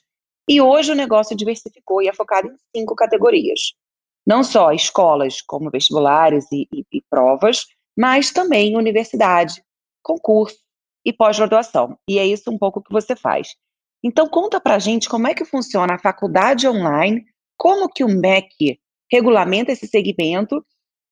e 0.49 0.59
hoje 0.59 0.91
o 0.91 0.95
negócio 0.95 1.35
diversificou 1.35 2.01
e 2.01 2.07
é 2.07 2.13
focado 2.13 2.47
em 2.47 2.79
cinco 2.79 2.95
categorias. 2.95 3.73
Não 4.25 4.43
só 4.43 4.71
escolas, 4.71 5.41
como 5.41 5.69
vestibulares 5.69 6.45
e, 6.51 6.67
e, 6.73 6.85
e 6.91 7.01
provas, 7.09 7.65
mas 7.97 8.31
também 8.31 8.75
universidade, 8.75 9.63
concurso 10.03 10.57
e 11.05 11.13
pós-graduação. 11.13 11.97
E 12.07 12.17
é 12.19 12.25
isso 12.25 12.49
um 12.51 12.57
pouco 12.57 12.81
que 12.81 12.91
você 12.91 13.15
faz. 13.15 13.55
Então 14.03 14.27
conta 14.27 14.59
pra 14.59 14.79
gente 14.79 15.07
como 15.07 15.27
é 15.27 15.33
que 15.33 15.45
funciona 15.45 15.95
a 15.95 15.99
faculdade 15.99 16.67
online 16.67 17.23
como 17.57 17.87
que 17.87 18.03
o 18.03 18.07
MEC 18.07 18.79
regulamenta 19.11 19.71
esse 19.71 19.85
segmento 19.85 20.65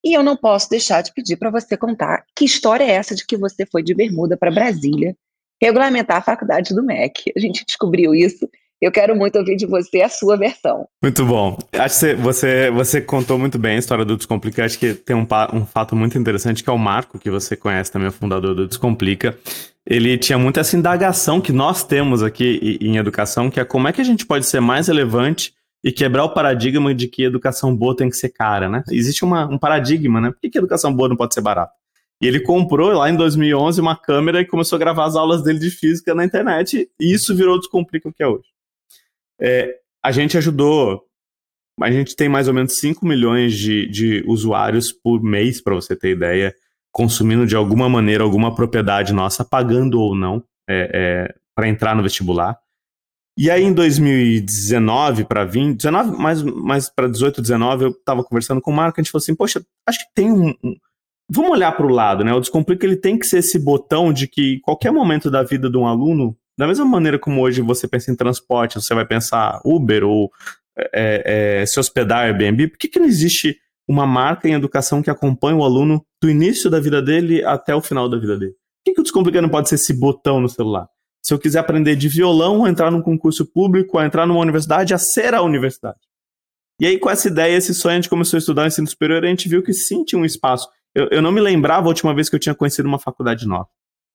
e 0.03 0.17
eu 0.17 0.23
não 0.23 0.35
posso 0.35 0.69
deixar 0.69 1.01
de 1.01 1.13
pedir 1.13 1.37
para 1.37 1.51
você 1.51 1.75
contar 1.75 2.23
que 2.35 2.45
história 2.45 2.83
é 2.83 2.91
essa 2.91 3.15
de 3.15 3.25
que 3.25 3.37
você 3.37 3.65
foi 3.65 3.83
de 3.83 3.93
bermuda 3.93 4.37
para 4.37 4.51
Brasília 4.51 5.15
regulamentar 5.61 6.17
a 6.17 6.21
faculdade 6.21 6.73
do 6.73 6.83
MEC. 6.83 7.33
A 7.35 7.39
gente 7.39 7.65
descobriu 7.65 8.15
isso. 8.15 8.49
Eu 8.81 8.93
quero 8.93 9.13
muito 9.13 9.37
ouvir 9.37 9.57
de 9.57 9.65
você 9.65 10.01
a 10.01 10.07
sua 10.07 10.37
versão. 10.37 10.87
Muito 11.03 11.25
bom. 11.25 11.57
Acho 11.73 11.99
que 11.99 12.13
você, 12.15 12.71
você 12.71 13.01
contou 13.01 13.37
muito 13.37 13.59
bem 13.59 13.75
a 13.75 13.79
história 13.79 14.05
do 14.05 14.15
Descomplica. 14.15 14.63
Acho 14.63 14.79
que 14.79 14.93
tem 14.93 15.17
um, 15.17 15.27
um 15.53 15.65
fato 15.65 15.97
muito 15.97 16.17
interessante 16.17 16.63
que 16.63 16.69
é 16.69 16.73
o 16.73 16.77
Marco, 16.77 17.19
que 17.19 17.29
você 17.29 17.57
conhece 17.57 17.91
também, 17.91 18.07
o 18.07 18.11
fundador 18.11 18.55
do 18.55 18.65
Descomplica. 18.65 19.37
Ele 19.85 20.17
tinha 20.17 20.37
muito 20.37 20.61
essa 20.61 20.77
indagação 20.77 21.41
que 21.41 21.51
nós 21.51 21.83
temos 21.83 22.23
aqui 22.23 22.77
em 22.79 22.95
educação, 22.95 23.49
que 23.49 23.59
é 23.59 23.65
como 23.65 23.87
é 23.87 23.91
que 23.91 23.99
a 23.99 24.05
gente 24.05 24.25
pode 24.25 24.45
ser 24.45 24.61
mais 24.61 24.87
relevante 24.87 25.53
e 25.83 25.91
quebrar 25.91 26.25
o 26.25 26.33
paradigma 26.33 26.93
de 26.93 27.07
que 27.07 27.23
educação 27.23 27.75
boa 27.75 27.95
tem 27.95 28.09
que 28.09 28.17
ser 28.17 28.29
cara, 28.29 28.67
né? 28.67 28.83
Existe 28.91 29.23
uma, 29.23 29.45
um 29.45 29.57
paradigma, 29.57 30.19
né? 30.19 30.31
Por 30.31 30.39
que, 30.39 30.49
que 30.49 30.57
educação 30.57 30.93
boa 30.93 31.07
não 31.07 31.15
pode 31.15 31.33
ser 31.33 31.41
barata? 31.41 31.73
E 32.21 32.27
ele 32.27 32.41
comprou 32.41 32.91
lá 32.91 33.09
em 33.09 33.15
2011 33.15 33.79
uma 33.79 33.95
câmera 33.95 34.41
e 34.41 34.45
começou 34.45 34.75
a 34.75 34.79
gravar 34.79 35.05
as 35.05 35.15
aulas 35.15 35.41
dele 35.41 35.59
de 35.59 35.69
física 35.69 36.13
na 36.13 36.25
internet, 36.25 36.89
e 36.99 37.13
isso 37.13 37.33
virou 37.33 37.55
o 37.55 37.59
Descomplica 37.59 38.09
o 38.09 38.13
que 38.13 38.21
é 38.21 38.27
hoje. 38.27 38.49
É, 39.39 39.77
a 40.03 40.11
gente 40.11 40.37
ajudou, 40.37 41.01
a 41.79 41.89
gente 41.89 42.15
tem 42.15 42.27
mais 42.27 42.49
ou 42.49 42.53
menos 42.53 42.77
5 42.77 43.05
milhões 43.05 43.57
de, 43.57 43.87
de 43.87 44.23
usuários 44.27 44.91
por 44.91 45.23
mês, 45.23 45.61
para 45.61 45.75
você 45.75 45.95
ter 45.95 46.11
ideia, 46.11 46.53
consumindo 46.91 47.47
de 47.47 47.55
alguma 47.55 47.87
maneira 47.87 48.23
alguma 48.23 48.53
propriedade 48.53 49.13
nossa, 49.13 49.45
pagando 49.45 50.01
ou 50.01 50.13
não, 50.13 50.43
é, 50.67 50.91
é, 50.93 51.35
para 51.55 51.69
entrar 51.69 51.95
no 51.95 52.03
vestibular. 52.03 52.57
E 53.41 53.49
aí 53.49 53.63
em 53.63 53.71
2019 53.71 55.23
para 55.23 55.45
20, 55.45 55.77
19, 55.77 56.17
mais, 56.17 56.43
mais 56.43 56.89
para 56.89 57.07
18, 57.07 57.41
19, 57.41 57.85
eu 57.85 57.91
estava 57.91 58.21
conversando 58.21 58.59
com 58.59 58.69
o 58.69 58.73
Marco, 58.73 58.99
a 58.99 59.01
gente 59.01 59.13
falou 59.13 59.23
assim, 59.23 59.33
poxa, 59.33 59.65
acho 59.87 59.99
que 59.99 60.13
tem 60.13 60.29
um, 60.29 60.49
um 60.61 60.75
vamos 61.31 61.51
olhar 61.51 61.71
para 61.71 61.85
o 61.85 61.89
lado, 61.89 62.21
né? 62.25 62.33
O 62.33 62.41
Descomplica 62.41 62.85
ele 62.85 62.97
tem 62.97 63.17
que 63.17 63.25
ser 63.25 63.37
esse 63.37 63.57
botão 63.57 64.11
de 64.11 64.27
que 64.27 64.59
qualquer 64.59 64.91
momento 64.91 65.31
da 65.31 65.41
vida 65.41 65.69
de 65.69 65.77
um 65.77 65.87
aluno, 65.87 66.35
da 66.57 66.67
mesma 66.67 66.83
maneira 66.83 67.17
como 67.17 67.39
hoje 67.39 67.61
você 67.61 67.87
pensa 67.87 68.11
em 68.11 68.15
transporte, 68.15 68.75
você 68.75 68.93
vai 68.93 69.05
pensar 69.05 69.61
Uber 69.63 70.03
ou 70.03 70.29
é, 70.93 71.61
é, 71.61 71.65
se 71.65 71.79
hospedar 71.79 72.25
Airbnb, 72.25 72.67
por 72.67 72.77
que, 72.77 72.89
que 72.89 72.99
não 72.99 73.07
existe 73.07 73.55
uma 73.87 74.05
marca 74.05 74.49
em 74.49 74.53
educação 74.53 75.01
que 75.01 75.09
acompanha 75.09 75.55
o 75.55 75.63
aluno 75.63 76.05
do 76.21 76.29
início 76.29 76.69
da 76.69 76.81
vida 76.81 77.01
dele 77.01 77.41
até 77.45 77.73
o 77.73 77.81
final 77.81 78.09
da 78.09 78.19
vida 78.19 78.37
dele? 78.37 78.51
Por 78.51 78.83
que, 78.83 78.93
que 78.95 78.99
o 78.99 79.03
Descomplica 79.03 79.41
não 79.41 79.47
pode 79.47 79.69
ser 79.69 79.75
esse 79.75 79.93
botão 79.93 80.41
no 80.41 80.49
celular? 80.49 80.89
Se 81.21 81.33
eu 81.33 81.39
quiser 81.39 81.59
aprender 81.59 81.95
de 81.95 82.07
violão, 82.07 82.67
entrar 82.67 82.89
num 82.89 83.01
concurso 83.01 83.45
público, 83.45 83.97
a 83.97 84.05
entrar 84.05 84.25
numa 84.25 84.39
universidade, 84.39 84.93
a 84.93 84.97
ser 84.97 85.33
a 85.33 85.41
universidade. 85.41 85.99
E 86.79 86.87
aí, 86.87 86.97
com 86.97 87.09
essa 87.09 87.27
ideia, 87.27 87.57
esse 87.57 87.73
sonho, 87.73 87.93
a 87.93 87.95
gente 87.95 88.09
começou 88.09 88.37
a 88.37 88.39
estudar 88.39 88.65
ensino 88.65 88.87
superior 88.87 89.23
e 89.23 89.27
a 89.27 89.29
gente 89.29 89.49
viu 89.49 89.61
que 89.61 89.73
sim 89.73 90.05
tinha 90.05 90.19
um 90.19 90.25
espaço. 90.25 90.69
Eu, 90.95 91.09
eu 91.11 91.21
não 91.21 91.31
me 91.31 91.41
lembrava 91.41 91.85
a 91.85 91.89
última 91.89 92.13
vez 92.15 92.29
que 92.29 92.35
eu 92.35 92.39
tinha 92.39 92.55
conhecido 92.55 92.87
uma 92.87 92.97
faculdade 92.97 93.45
nova. 93.45 93.67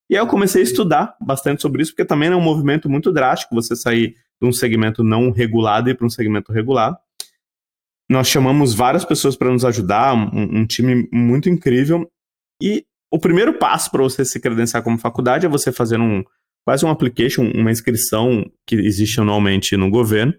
E 0.09 0.15
aí 0.15 0.21
eu 0.21 0.27
comecei 0.27 0.61
a 0.61 0.63
estudar 0.63 1.15
bastante 1.21 1.61
sobre 1.61 1.81
isso, 1.81 1.91
porque 1.91 2.05
também 2.05 2.29
é 2.29 2.35
um 2.35 2.41
movimento 2.41 2.89
muito 2.89 3.11
drástico 3.11 3.55
você 3.55 3.75
sair 3.75 4.15
de 4.41 4.47
um 4.47 4.51
segmento 4.51 5.03
não 5.03 5.31
regulado 5.31 5.89
e 5.89 5.95
para 5.95 6.05
um 6.05 6.09
segmento 6.09 6.51
regulado. 6.51 6.97
Nós 8.09 8.27
chamamos 8.27 8.73
várias 8.73 9.03
pessoas 9.03 9.35
para 9.35 9.49
nos 9.49 9.65
ajudar, 9.65 10.13
um, 10.13 10.59
um, 10.59 10.65
time 10.65 11.07
muito 11.11 11.49
incrível. 11.49 12.09
E 12.61 12.85
o 13.11 13.17
primeiro 13.17 13.57
passo 13.57 13.89
para 13.89 14.03
você 14.03 14.23
se 14.23 14.39
credenciar 14.39 14.83
como 14.83 14.97
faculdade 14.97 15.45
é 15.45 15.49
você 15.49 15.71
fazer 15.71 15.99
um, 15.99 16.23
quase 16.65 16.85
um 16.85 16.89
application, 16.89 17.51
uma 17.53 17.71
inscrição 17.71 18.49
que 18.65 18.75
existe 18.75 19.21
anualmente 19.21 19.77
no 19.77 19.89
governo. 19.89 20.33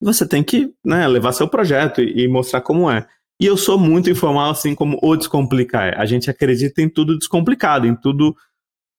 Você 0.00 0.26
tem 0.26 0.44
que 0.44 0.72
né, 0.84 1.08
levar 1.08 1.32
seu 1.32 1.48
projeto 1.48 2.00
e, 2.00 2.24
e 2.24 2.28
mostrar 2.28 2.60
como 2.60 2.88
é. 2.88 3.06
E 3.40 3.46
eu 3.46 3.56
sou 3.56 3.78
muito 3.78 4.08
informal, 4.08 4.50
assim 4.50 4.74
como 4.74 4.98
o 5.02 5.16
Descomplicar 5.16 5.88
é. 5.88 5.96
A 6.00 6.06
gente 6.06 6.30
acredita 6.30 6.80
em 6.80 6.88
tudo 6.88 7.18
descomplicado, 7.18 7.86
em 7.86 7.96
tudo 7.96 8.34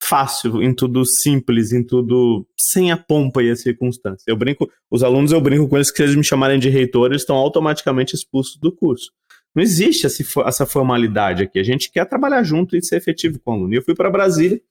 fácil, 0.02 0.62
em 0.62 0.74
tudo 0.74 1.06
simples, 1.06 1.72
em 1.72 1.84
tudo 1.84 2.46
sem 2.58 2.92
a 2.92 2.98
pompa 2.98 3.42
e 3.42 3.50
a 3.50 3.56
circunstância. 3.56 4.24
Eu 4.28 4.36
brinco, 4.36 4.70
os 4.92 5.04
alunos 5.04 5.32
eu 5.32 5.42
brinco 5.42 5.68
com 5.68 5.76
eles 5.76 5.92
que 5.92 5.98
se 5.98 6.04
eles 6.04 6.16
me 6.16 6.24
chamarem 6.24 6.60
de 6.60 6.70
reitor, 6.70 7.08
eles 7.08 7.22
estão 7.22 7.36
automaticamente 7.36 8.16
expulsos 8.16 8.58
do 8.58 8.74
curso. 8.74 9.12
Não 9.56 9.64
existe 9.64 10.06
essa 10.46 10.66
formalidade 10.66 11.44
aqui. 11.44 11.60
A 11.60 11.64
gente 11.64 11.92
quer 11.92 12.06
trabalhar 12.06 12.44
junto 12.44 12.78
e 12.78 12.84
ser 12.84 12.98
efetivo 12.98 13.40
com 13.40 13.52
o 13.52 13.54
aluno. 13.56 13.74
Eu 13.74 13.82
fui 13.82 13.96
para 13.96 14.10
Brasília 14.10 14.62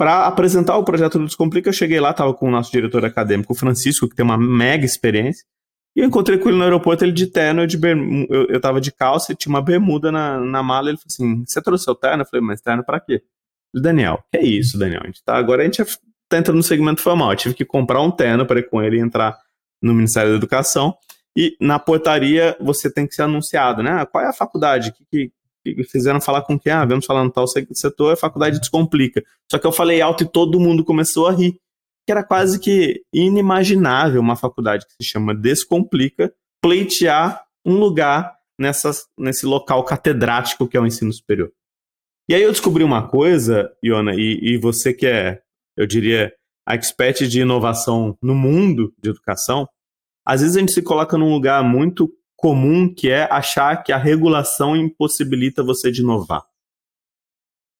para 0.00 0.26
apresentar 0.26 0.78
o 0.78 0.82
projeto 0.82 1.18
do 1.18 1.26
Descomplica, 1.26 1.68
eu 1.68 1.74
cheguei 1.74 2.00
lá, 2.00 2.12
estava 2.12 2.32
com 2.32 2.48
o 2.48 2.50
nosso 2.50 2.72
diretor 2.72 3.04
acadêmico, 3.04 3.52
o 3.52 3.54
Francisco, 3.54 4.08
que 4.08 4.16
tem 4.16 4.24
uma 4.24 4.38
mega 4.38 4.82
experiência, 4.82 5.44
e 5.94 6.00
eu 6.00 6.06
encontrei 6.06 6.38
com 6.38 6.48
ele 6.48 6.56
no 6.56 6.64
aeroporto, 6.64 7.04
ele 7.04 7.12
de 7.12 7.26
terno, 7.26 7.60
eu, 7.60 7.66
de 7.66 7.78
eu, 8.48 8.58
tava 8.62 8.80
de 8.80 8.90
calça 8.90 9.30
e 9.30 9.36
tinha 9.36 9.52
uma 9.52 9.60
bermuda 9.60 10.10
na, 10.10 10.40
na 10.40 10.62
mala, 10.62 10.88
ele 10.88 10.96
falou 10.96 11.04
assim, 11.06 11.44
você 11.46 11.60
trouxe 11.60 11.84
seu 11.84 11.94
terno? 11.94 12.22
Eu 12.22 12.26
falei, 12.26 12.40
mas 12.46 12.62
terno 12.62 12.82
para 12.82 12.98
quê? 12.98 13.22
Falei, 13.70 13.82
Daniel, 13.82 14.24
que 14.32 14.38
é 14.38 14.42
isso, 14.42 14.78
Daniel? 14.78 15.02
A 15.04 15.06
gente 15.06 15.22
tá, 15.22 15.36
agora 15.36 15.60
a 15.60 15.64
gente 15.66 15.84
tá 16.30 16.38
entrando 16.38 16.56
no 16.56 16.62
segmento 16.62 17.02
formal, 17.02 17.32
eu 17.32 17.36
tive 17.36 17.54
que 17.54 17.66
comprar 17.66 18.00
um 18.00 18.10
terno 18.10 18.46
para 18.46 18.58
ir 18.58 18.70
com 18.70 18.82
ele 18.82 18.98
entrar 18.98 19.36
no 19.82 19.92
Ministério 19.92 20.30
da 20.30 20.36
Educação, 20.38 20.96
e 21.36 21.58
na 21.60 21.78
portaria 21.78 22.56
você 22.58 22.90
tem 22.90 23.06
que 23.06 23.14
ser 23.14 23.24
anunciado, 23.24 23.82
né? 23.82 24.00
Ah, 24.00 24.06
qual 24.06 24.24
é 24.24 24.28
a 24.28 24.32
faculdade? 24.32 24.92
Que, 24.92 25.04
que, 25.10 25.32
fizeram 25.88 26.20
falar 26.20 26.42
com 26.42 26.58
quem, 26.58 26.72
ah, 26.72 26.84
vamos 26.84 27.06
falar 27.06 27.24
no 27.24 27.30
tal 27.30 27.46
setor, 27.46 28.12
a 28.12 28.16
faculdade 28.16 28.58
descomplica. 28.60 29.22
Só 29.50 29.58
que 29.58 29.66
eu 29.66 29.72
falei 29.72 30.00
alto 30.00 30.24
e 30.24 30.28
todo 30.28 30.60
mundo 30.60 30.84
começou 30.84 31.26
a 31.26 31.32
rir. 31.32 31.58
Que 32.06 32.12
era 32.12 32.24
quase 32.24 32.58
que 32.58 33.02
inimaginável 33.12 34.20
uma 34.20 34.36
faculdade 34.36 34.86
que 34.86 35.04
se 35.04 35.10
chama 35.10 35.34
Descomplica 35.34 36.32
pleitear 36.62 37.44
um 37.64 37.78
lugar 37.78 38.34
nessa, 38.58 38.90
nesse 39.18 39.46
local 39.46 39.84
catedrático 39.84 40.66
que 40.66 40.76
é 40.76 40.80
o 40.80 40.86
ensino 40.86 41.12
superior. 41.12 41.52
E 42.28 42.34
aí 42.34 42.42
eu 42.42 42.52
descobri 42.52 42.84
uma 42.84 43.08
coisa, 43.08 43.72
Iona, 43.82 44.14
e, 44.14 44.38
e 44.42 44.58
você 44.58 44.94
que 44.94 45.06
é, 45.06 45.42
eu 45.76 45.86
diria, 45.86 46.32
a 46.66 46.74
expert 46.74 47.26
de 47.26 47.40
inovação 47.40 48.16
no 48.22 48.34
mundo 48.34 48.94
de 49.02 49.10
educação, 49.10 49.68
às 50.24 50.40
vezes 50.40 50.56
a 50.56 50.60
gente 50.60 50.72
se 50.72 50.82
coloca 50.82 51.18
num 51.18 51.32
lugar 51.32 51.64
muito 51.64 52.12
comum 52.40 52.92
que 52.92 53.10
é 53.10 53.28
achar 53.30 53.82
que 53.82 53.92
a 53.92 53.98
regulação 53.98 54.74
impossibilita 54.74 55.62
você 55.62 55.90
de 55.90 56.00
inovar. 56.00 56.42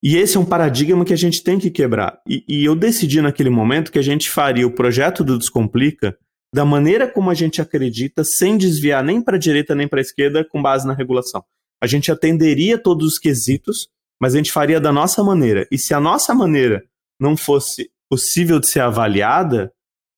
E 0.02 0.16
esse 0.16 0.36
é 0.36 0.40
um 0.40 0.44
paradigma 0.44 1.04
que 1.04 1.12
a 1.12 1.16
gente 1.16 1.42
tem 1.42 1.58
que 1.58 1.70
quebrar. 1.70 2.20
E, 2.26 2.44
e, 2.48 2.64
eu 2.64 2.74
decidi 2.74 3.20
naquele 3.20 3.50
momento 3.50 3.92
que 3.92 3.98
a 3.98 4.02
gente 4.02 4.30
faria 4.30 4.66
o 4.66 4.74
projeto 4.74 5.22
do 5.22 5.38
Descomplica 5.38 6.16
da 6.54 6.64
maneira 6.64 7.06
como 7.06 7.30
a 7.30 7.34
gente 7.34 7.60
acredita, 7.60 8.24
sem 8.24 8.56
desviar 8.56 9.04
nem 9.04 9.22
para 9.22 9.36
a 9.36 9.38
direita 9.38 9.74
nem 9.74 9.86
para 9.86 10.00
a 10.00 10.02
esquerda, 10.02 10.44
com 10.44 10.60
base 10.60 10.86
na 10.86 10.94
regulação. 10.94 11.44
A 11.82 11.86
gente 11.86 12.10
atenderia 12.10 12.76
todos 12.76 13.06
os 13.06 13.18
quesitos, 13.18 13.88
mas 14.20 14.34
a 14.34 14.38
gente 14.38 14.52
faria 14.52 14.80
da 14.80 14.92
nossa 14.92 15.22
maneira. 15.22 15.66
E 15.70 15.78
se 15.78 15.94
a 15.94 16.00
nossa 16.00 16.34
maneira 16.34 16.82
não 17.20 17.36
fosse 17.36 17.90
possível 18.08 18.58
de 18.58 18.68
ser 18.68 18.80
avaliada, 18.80 19.72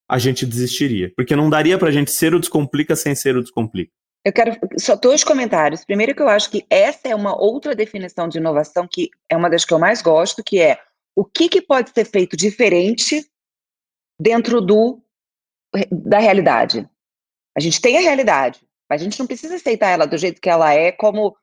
a 0.09 0.19
gente 0.19 0.47
desistiria. 0.47 1.13
Porque 1.17 1.37
não 1.37 1.51
daria 1.51 1.77
para 1.77 1.89
a 1.89 1.93
gente 1.93 2.11
ser 2.11 2.35
o 2.35 2.41
Descomplica 2.41 2.97
sem 2.97 3.15
ser 3.15 3.37
o 3.37 3.43
Descomplica. 3.43 3.93
Eu 4.25 4.33
quero 4.33 4.57
só 4.79 4.95
dois 4.95 5.25
comentários. 5.25 5.85
Primeiro 5.85 6.15
que 6.15 6.23
eu 6.23 6.29
acho 6.29 6.51
que 6.51 6.65
essa 6.71 7.09
é 7.09 7.15
uma 7.15 7.37
outra 7.37 7.75
definição 7.75 8.29
de 8.29 8.39
inovação 8.39 8.87
que 8.87 9.11
é 9.29 9.37
uma 9.37 9.51
das 9.51 9.65
que 9.65 9.75
eu 9.75 9.79
mais 9.79 10.01
gosto, 10.01 10.43
que 10.45 10.61
é 10.61 10.79
o 11.17 11.25
que, 11.25 11.49
que 11.49 11.61
pode 11.61 11.91
ser 11.91 12.05
feito 12.05 12.37
diferente 12.37 13.27
dentro 14.21 14.61
do 14.61 15.01
da 15.91 16.19
realidade. 16.19 16.89
A 17.57 17.61
gente 17.61 17.81
tem 17.81 17.97
a 17.97 18.01
realidade, 18.01 18.61
a 18.91 18.97
gente 18.97 19.19
não 19.19 19.27
precisa 19.27 19.57
aceitar 19.57 19.89
ela 19.89 20.07
do 20.07 20.19
jeito 20.19 20.41
que 20.41 20.51
ela 20.51 20.73
é, 20.73 20.93
como 20.93 21.35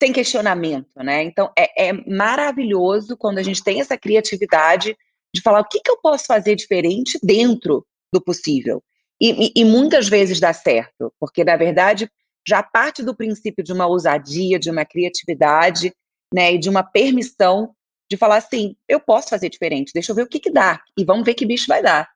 sem 0.00 0.12
questionamento, 0.12 0.90
né? 0.96 1.22
Então 1.22 1.52
é, 1.56 1.88
é 1.88 1.92
maravilhoso 1.92 3.16
quando 3.16 3.38
a 3.38 3.42
gente 3.42 3.62
tem 3.62 3.80
essa 3.80 3.96
criatividade 3.96 4.96
de 5.34 5.42
falar 5.42 5.60
o 5.60 5.68
que, 5.68 5.80
que 5.80 5.90
eu 5.90 5.98
posso 5.98 6.26
fazer 6.26 6.54
diferente 6.54 7.18
dentro 7.22 7.86
do 8.12 8.20
possível. 8.20 8.82
E, 9.20 9.46
e, 9.46 9.52
e, 9.62 9.64
muitas 9.64 10.08
vezes 10.08 10.40
dá 10.40 10.52
certo, 10.52 11.12
porque 11.20 11.44
na 11.44 11.56
verdade 11.56 12.10
já 12.46 12.62
parte 12.62 13.02
do 13.02 13.16
princípio 13.16 13.62
de 13.62 13.72
uma 13.72 13.86
ousadia, 13.86 14.58
de 14.58 14.70
uma 14.70 14.84
criatividade, 14.84 15.92
né, 16.32 16.54
e 16.54 16.58
de 16.58 16.68
uma 16.68 16.82
permissão 16.82 17.74
de 18.10 18.16
falar 18.16 18.36
assim, 18.36 18.76
eu 18.88 19.00
posso 19.00 19.28
fazer 19.28 19.48
diferente, 19.48 19.92
deixa 19.94 20.12
eu 20.12 20.16
ver 20.16 20.22
o 20.22 20.28
que 20.28 20.40
que 20.40 20.50
dá, 20.50 20.82
e 20.98 21.04
vamos 21.04 21.24
ver 21.24 21.34
que 21.34 21.46
bicho 21.46 21.66
vai 21.66 21.82
dar. 21.82 22.08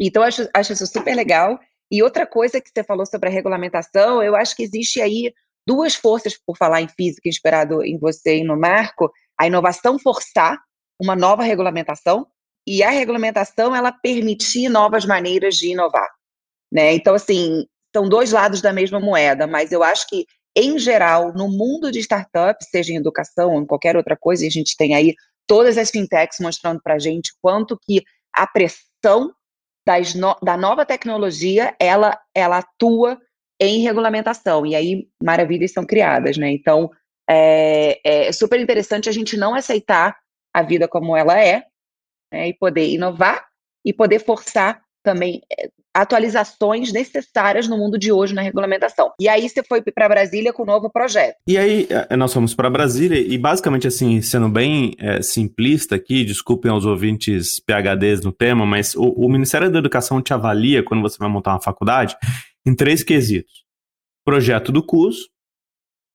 Então, 0.00 0.22
acho, 0.22 0.48
acho 0.54 0.72
isso 0.72 0.86
super 0.86 1.14
legal. 1.14 1.58
E 1.90 2.02
outra 2.02 2.26
coisa 2.26 2.60
que 2.60 2.70
você 2.72 2.84
falou 2.84 3.04
sobre 3.04 3.28
a 3.28 3.32
regulamentação, 3.32 4.22
eu 4.22 4.34
acho 4.34 4.54
que 4.56 4.62
existe 4.62 5.00
aí 5.00 5.32
duas 5.66 5.94
forças, 5.94 6.38
por 6.38 6.56
falar 6.56 6.80
em 6.80 6.88
física, 6.88 7.28
inspirado 7.28 7.84
em 7.84 7.98
você 7.98 8.38
e 8.38 8.44
no 8.44 8.58
Marco, 8.58 9.12
a 9.38 9.46
inovação 9.46 9.98
forçar 9.98 10.58
uma 11.00 11.16
nova 11.16 11.42
regulamentação, 11.42 12.26
e 12.66 12.82
a 12.82 12.90
regulamentação, 12.90 13.74
ela 13.74 13.90
permitir 13.90 14.68
novas 14.68 15.04
maneiras 15.04 15.56
de 15.56 15.72
inovar. 15.72 16.08
Né? 16.70 16.94
Então, 16.94 17.14
assim, 17.14 17.66
são 17.94 18.08
dois 18.08 18.32
lados 18.32 18.60
da 18.60 18.72
mesma 18.72 19.00
moeda, 19.00 19.46
mas 19.46 19.72
eu 19.72 19.82
acho 19.82 20.06
que, 20.08 20.26
em 20.56 20.78
geral, 20.78 21.32
no 21.32 21.48
mundo 21.48 21.90
de 21.90 21.98
startups, 21.98 22.68
seja 22.70 22.92
em 22.92 22.96
educação 22.96 23.52
ou 23.52 23.60
em 23.60 23.66
qualquer 23.66 23.96
outra 23.96 24.16
coisa, 24.16 24.44
e 24.44 24.48
a 24.48 24.50
gente 24.50 24.76
tem 24.76 24.94
aí 24.94 25.14
todas 25.46 25.76
as 25.76 25.90
fintechs 25.90 26.38
mostrando 26.40 26.80
para 26.82 26.94
a 26.94 26.98
gente 26.98 27.32
quanto 27.42 27.78
que 27.82 28.02
a 28.32 28.46
pressão 28.46 29.32
no, 30.16 30.36
da 30.42 30.56
nova 30.56 30.86
tecnologia, 30.86 31.74
ela, 31.80 32.16
ela 32.32 32.58
atua 32.58 33.20
em 33.60 33.80
regulamentação, 33.80 34.64
e 34.64 34.74
aí 34.74 35.08
maravilhas 35.22 35.72
são 35.72 35.84
criadas, 35.84 36.36
né? 36.38 36.50
Então, 36.50 36.90
é, 37.28 38.00
é 38.28 38.32
super 38.32 38.58
interessante 38.58 39.08
a 39.08 39.12
gente 39.12 39.36
não 39.36 39.54
aceitar 39.54 40.16
a 40.54 40.62
vida 40.62 40.88
como 40.88 41.16
ela 41.16 41.38
é, 41.38 41.64
né, 42.32 42.48
e 42.48 42.54
poder 42.54 42.88
inovar 42.88 43.46
e 43.84 43.92
poder 43.92 44.20
forçar 44.20 44.82
também 45.02 45.40
é, 45.50 45.68
atualizações 45.94 46.92
necessárias 46.92 47.66
no 47.66 47.76
mundo 47.76 47.98
de 47.98 48.12
hoje 48.12 48.34
na 48.34 48.42
regulamentação. 48.42 49.12
E 49.20 49.28
aí 49.28 49.48
você 49.48 49.62
foi 49.62 49.82
para 49.82 50.08
Brasília 50.08 50.52
com 50.52 50.62
um 50.62 50.66
novo 50.66 50.90
projeto. 50.90 51.36
E 51.46 51.58
aí 51.58 51.86
é, 51.90 52.16
nós 52.16 52.32
fomos 52.32 52.54
para 52.54 52.70
Brasília 52.70 53.18
e 53.18 53.36
basicamente 53.36 53.86
assim, 53.86 54.20
sendo 54.22 54.48
bem 54.48 54.94
é, 54.98 55.20
simplista 55.22 55.96
aqui, 55.96 56.24
desculpem 56.24 56.70
aos 56.70 56.84
ouvintes 56.84 57.60
PHDs 57.60 58.22
no 58.22 58.32
tema, 58.32 58.64
mas 58.64 58.94
o, 58.94 59.02
o 59.02 59.28
Ministério 59.28 59.70
da 59.70 59.78
Educação 59.78 60.22
te 60.22 60.32
avalia 60.32 60.82
quando 60.82 61.02
você 61.02 61.18
vai 61.18 61.28
montar 61.28 61.52
uma 61.52 61.60
faculdade 61.60 62.16
em 62.64 62.74
três 62.74 63.02
quesitos: 63.02 63.64
projeto 64.24 64.70
do 64.70 64.84
curso, 64.84 65.28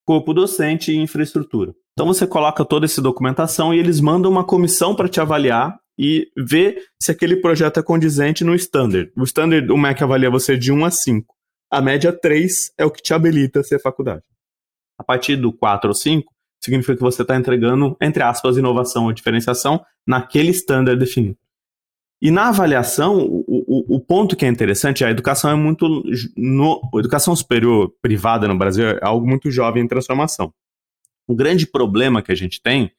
corpo 0.06 0.32
docente 0.32 0.92
e 0.92 0.96
infraestrutura. 0.96 1.74
Então 1.92 2.06
você 2.06 2.26
coloca 2.26 2.64
toda 2.64 2.86
essa 2.86 3.00
documentação 3.02 3.74
e 3.74 3.78
eles 3.78 4.00
mandam 4.00 4.30
uma 4.30 4.44
comissão 4.44 4.94
para 4.94 5.08
te 5.08 5.20
avaliar 5.20 5.78
e 5.98 6.30
ver 6.36 6.82
se 7.00 7.10
aquele 7.10 7.36
projeto 7.36 7.80
é 7.80 7.82
condizente 7.82 8.44
no 8.44 8.54
standard. 8.54 9.10
O 9.16 9.24
standard, 9.24 9.70
o 9.70 9.78
MEC 9.78 10.02
avalia 10.02 10.30
você 10.30 10.56
de 10.56 10.72
1 10.72 10.84
a 10.84 10.90
5. 10.90 11.34
A 11.70 11.80
média 11.80 12.12
3 12.12 12.72
é 12.78 12.84
o 12.84 12.90
que 12.90 13.02
te 13.02 13.14
habilita 13.14 13.60
a 13.60 13.64
ser 13.64 13.80
faculdade. 13.80 14.22
A 14.98 15.04
partir 15.04 15.36
do 15.36 15.52
4 15.52 15.88
ou 15.88 15.94
5, 15.94 16.32
significa 16.62 16.96
que 16.96 17.02
você 17.02 17.22
está 17.22 17.36
entregando, 17.36 17.96
entre 18.00 18.22
aspas, 18.22 18.56
inovação 18.56 19.04
ou 19.04 19.12
diferenciação 19.12 19.84
naquele 20.06 20.50
standard 20.50 20.98
definido. 20.98 21.38
E 22.20 22.30
na 22.30 22.48
avaliação, 22.48 23.18
o, 23.18 23.44
o, 23.46 23.96
o, 23.96 24.00
ponto 24.00 24.36
que 24.36 24.46
é 24.46 24.48
interessante, 24.48 25.04
a 25.04 25.10
educação 25.10 25.50
é 25.50 25.54
muito. 25.54 26.02
No, 26.34 26.80
a 26.94 26.98
educação 26.98 27.36
superior 27.36 27.92
privada 28.00 28.48
no 28.48 28.56
Brasil 28.56 28.88
é 28.88 28.98
algo 29.02 29.26
muito 29.26 29.50
jovem 29.50 29.84
em 29.84 29.88
transformação. 29.88 30.52
O 31.26 31.34
grande 31.34 31.66
problema 31.66 32.22
que 32.22 32.32
a 32.32 32.34
gente 32.34 32.62
tem 32.62 32.90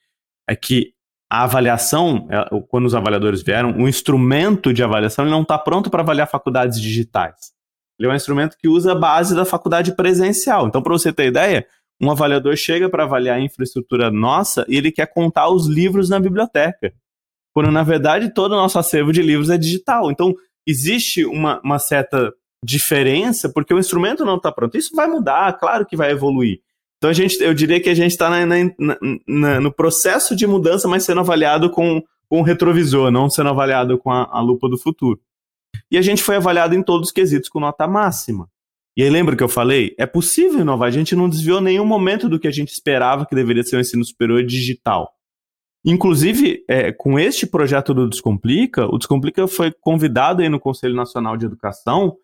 é 0.47 0.55
que 0.55 0.93
a 1.29 1.43
avaliação, 1.43 2.27
é, 2.29 2.61
quando 2.69 2.85
os 2.85 2.95
avaliadores 2.95 3.41
vieram, 3.41 3.77
o 3.77 3.87
instrumento 3.87 4.73
de 4.73 4.83
avaliação 4.83 5.25
não 5.25 5.41
está 5.41 5.57
pronto 5.57 5.89
para 5.89 6.01
avaliar 6.01 6.27
faculdades 6.27 6.79
digitais. 6.79 7.51
Ele 7.99 8.07
é 8.07 8.11
um 8.11 8.15
instrumento 8.15 8.55
que 8.57 8.67
usa 8.67 8.91
a 8.93 8.95
base 8.95 9.35
da 9.35 9.43
faculdade 9.43 9.95
presencial. 9.95 10.67
Então, 10.67 10.81
para 10.81 10.93
você 10.93 11.11
ter 11.11 11.27
ideia, 11.27 11.65
um 11.99 12.11
avaliador 12.11 12.55
chega 12.55 12.89
para 12.89 13.03
avaliar 13.03 13.37
a 13.37 13.41
infraestrutura 13.41 14.11
nossa 14.11 14.65
e 14.69 14.77
ele 14.77 14.91
quer 14.91 15.07
contar 15.07 15.49
os 15.49 15.65
livros 15.67 16.09
na 16.09 16.19
biblioteca. 16.19 16.93
Quando, 17.53 17.71
na 17.71 17.83
verdade, 17.83 18.33
todo 18.33 18.51
o 18.51 18.55
nosso 18.55 18.77
acervo 18.77 19.11
de 19.11 19.21
livros 19.21 19.49
é 19.49 19.57
digital. 19.57 20.11
Então, 20.11 20.33
existe 20.65 21.25
uma, 21.25 21.59
uma 21.61 21.79
certa 21.79 22.31
diferença 22.63 23.49
porque 23.51 23.73
o 23.73 23.79
instrumento 23.79 24.23
não 24.23 24.37
está 24.37 24.51
pronto. 24.51 24.77
Isso 24.77 24.95
vai 24.95 25.07
mudar, 25.07 25.57
claro 25.57 25.85
que 25.85 25.97
vai 25.97 26.11
evoluir. 26.11 26.59
Então 26.97 27.09
a 27.09 27.13
gente, 27.13 27.41
eu 27.41 27.53
diria 27.53 27.79
que 27.79 27.89
a 27.89 27.93
gente 27.93 28.11
está 28.11 28.29
no 29.27 29.71
processo 29.71 30.35
de 30.35 30.47
mudança, 30.47 30.87
mas 30.87 31.03
sendo 31.03 31.19
avaliado 31.19 31.69
com, 31.69 32.01
com 32.27 32.39
o 32.39 32.43
retrovisor, 32.43 33.11
não 33.11 33.29
sendo 33.29 33.49
avaliado 33.49 33.97
com 33.97 34.11
a, 34.11 34.27
a, 34.31 34.41
lupa 34.41 34.67
do 34.67 34.77
futuro. 34.77 35.19
E 35.91 35.97
a 35.97 36.01
gente 36.01 36.23
foi 36.23 36.37
avaliado 36.37 36.73
em 36.73 36.81
todos 36.81 37.09
os 37.09 37.13
quesitos 37.13 37.49
com 37.49 37.59
nota 37.59 37.87
máxima. 37.87 38.49
E 38.95 39.03
aí 39.03 39.09
lembra 39.11 39.35
que 39.35 39.43
eu 39.43 39.49
falei? 39.49 39.93
É 39.97 40.07
possível 40.07 40.61
inovar. 40.61 40.87
A 40.87 40.91
gente 40.91 41.15
não 41.15 41.29
desviou 41.29 41.61
nenhum 41.61 41.85
momento 41.85 42.27
do 42.27 42.39
que 42.39 42.47
a 42.47 42.51
gente 42.51 42.69
esperava 42.69 43.27
que 43.27 43.35
deveria 43.35 43.61
ser 43.61 43.75
o 43.75 43.77
um 43.77 43.81
ensino 43.81 44.03
superior 44.03 44.43
digital. 44.43 45.13
Inclusive, 45.85 46.65
é, 46.67 46.91
com 46.91 47.19
este 47.19 47.45
projeto 47.45 47.93
do 47.93 48.09
Descomplica, 48.09 48.87
o 48.87 48.97
Descomplica 48.97 49.47
foi 49.47 49.71
convidado 49.71 50.41
aí 50.41 50.49
no 50.49 50.59
Conselho 50.59 50.95
Nacional 50.95 51.37
de 51.37 51.45
Educação 51.45 52.17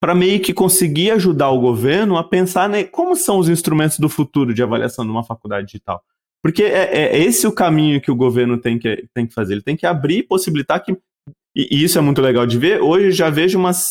para 0.00 0.14
meio 0.14 0.40
que 0.40 0.54
conseguir 0.54 1.10
ajudar 1.12 1.50
o 1.50 1.60
governo 1.60 2.16
a 2.16 2.24
pensar 2.24 2.68
né, 2.68 2.84
como 2.84 3.16
são 3.16 3.38
os 3.38 3.48
instrumentos 3.48 3.98
do 3.98 4.08
futuro 4.08 4.54
de 4.54 4.62
avaliação 4.62 5.04
de 5.04 5.10
uma 5.10 5.24
faculdade 5.24 5.66
digital. 5.66 6.02
Porque 6.42 6.62
é, 6.62 7.16
é 7.16 7.18
esse 7.18 7.46
o 7.46 7.52
caminho 7.52 8.00
que 8.00 8.10
o 8.10 8.16
governo 8.16 8.58
tem 8.58 8.78
que, 8.78 9.08
tem 9.12 9.26
que 9.26 9.34
fazer. 9.34 9.54
Ele 9.54 9.62
tem 9.62 9.76
que 9.76 9.86
abrir 9.86 10.18
e 10.18 10.22
possibilitar 10.22 10.82
que. 10.82 10.92
E, 11.54 11.76
e 11.76 11.84
isso 11.84 11.98
é 11.98 12.00
muito 12.00 12.22
legal 12.22 12.46
de 12.46 12.58
ver. 12.58 12.80
Hoje 12.80 13.06
eu 13.06 13.12
já 13.12 13.28
vejo 13.28 13.58
umas 13.58 13.82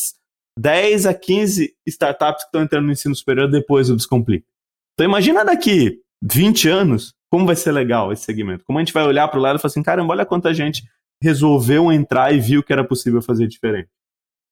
10 0.58 1.06
a 1.06 1.14
15 1.14 1.74
startups 1.86 2.42
que 2.42 2.48
estão 2.48 2.62
entrando 2.62 2.86
no 2.86 2.92
ensino 2.92 3.14
superior 3.14 3.50
depois 3.50 3.88
do 3.88 3.96
Descomplica. 3.96 4.46
Então 4.94 5.04
imagina 5.04 5.44
daqui 5.44 6.00
20 6.22 6.68
anos 6.68 7.14
como 7.30 7.46
vai 7.46 7.54
ser 7.54 7.72
legal 7.72 8.12
esse 8.12 8.24
segmento. 8.24 8.64
Como 8.64 8.78
a 8.78 8.82
gente 8.82 8.94
vai 8.94 9.04
olhar 9.04 9.28
para 9.28 9.38
o 9.38 9.42
lado 9.42 9.56
e 9.56 9.60
falar 9.60 9.70
assim, 9.70 9.82
caramba, 9.82 10.14
olha 10.14 10.24
quanta 10.24 10.54
gente 10.54 10.82
resolveu 11.22 11.92
entrar 11.92 12.32
e 12.32 12.40
viu 12.40 12.62
que 12.62 12.72
era 12.72 12.84
possível 12.84 13.20
fazer 13.20 13.46
diferente. 13.46 13.88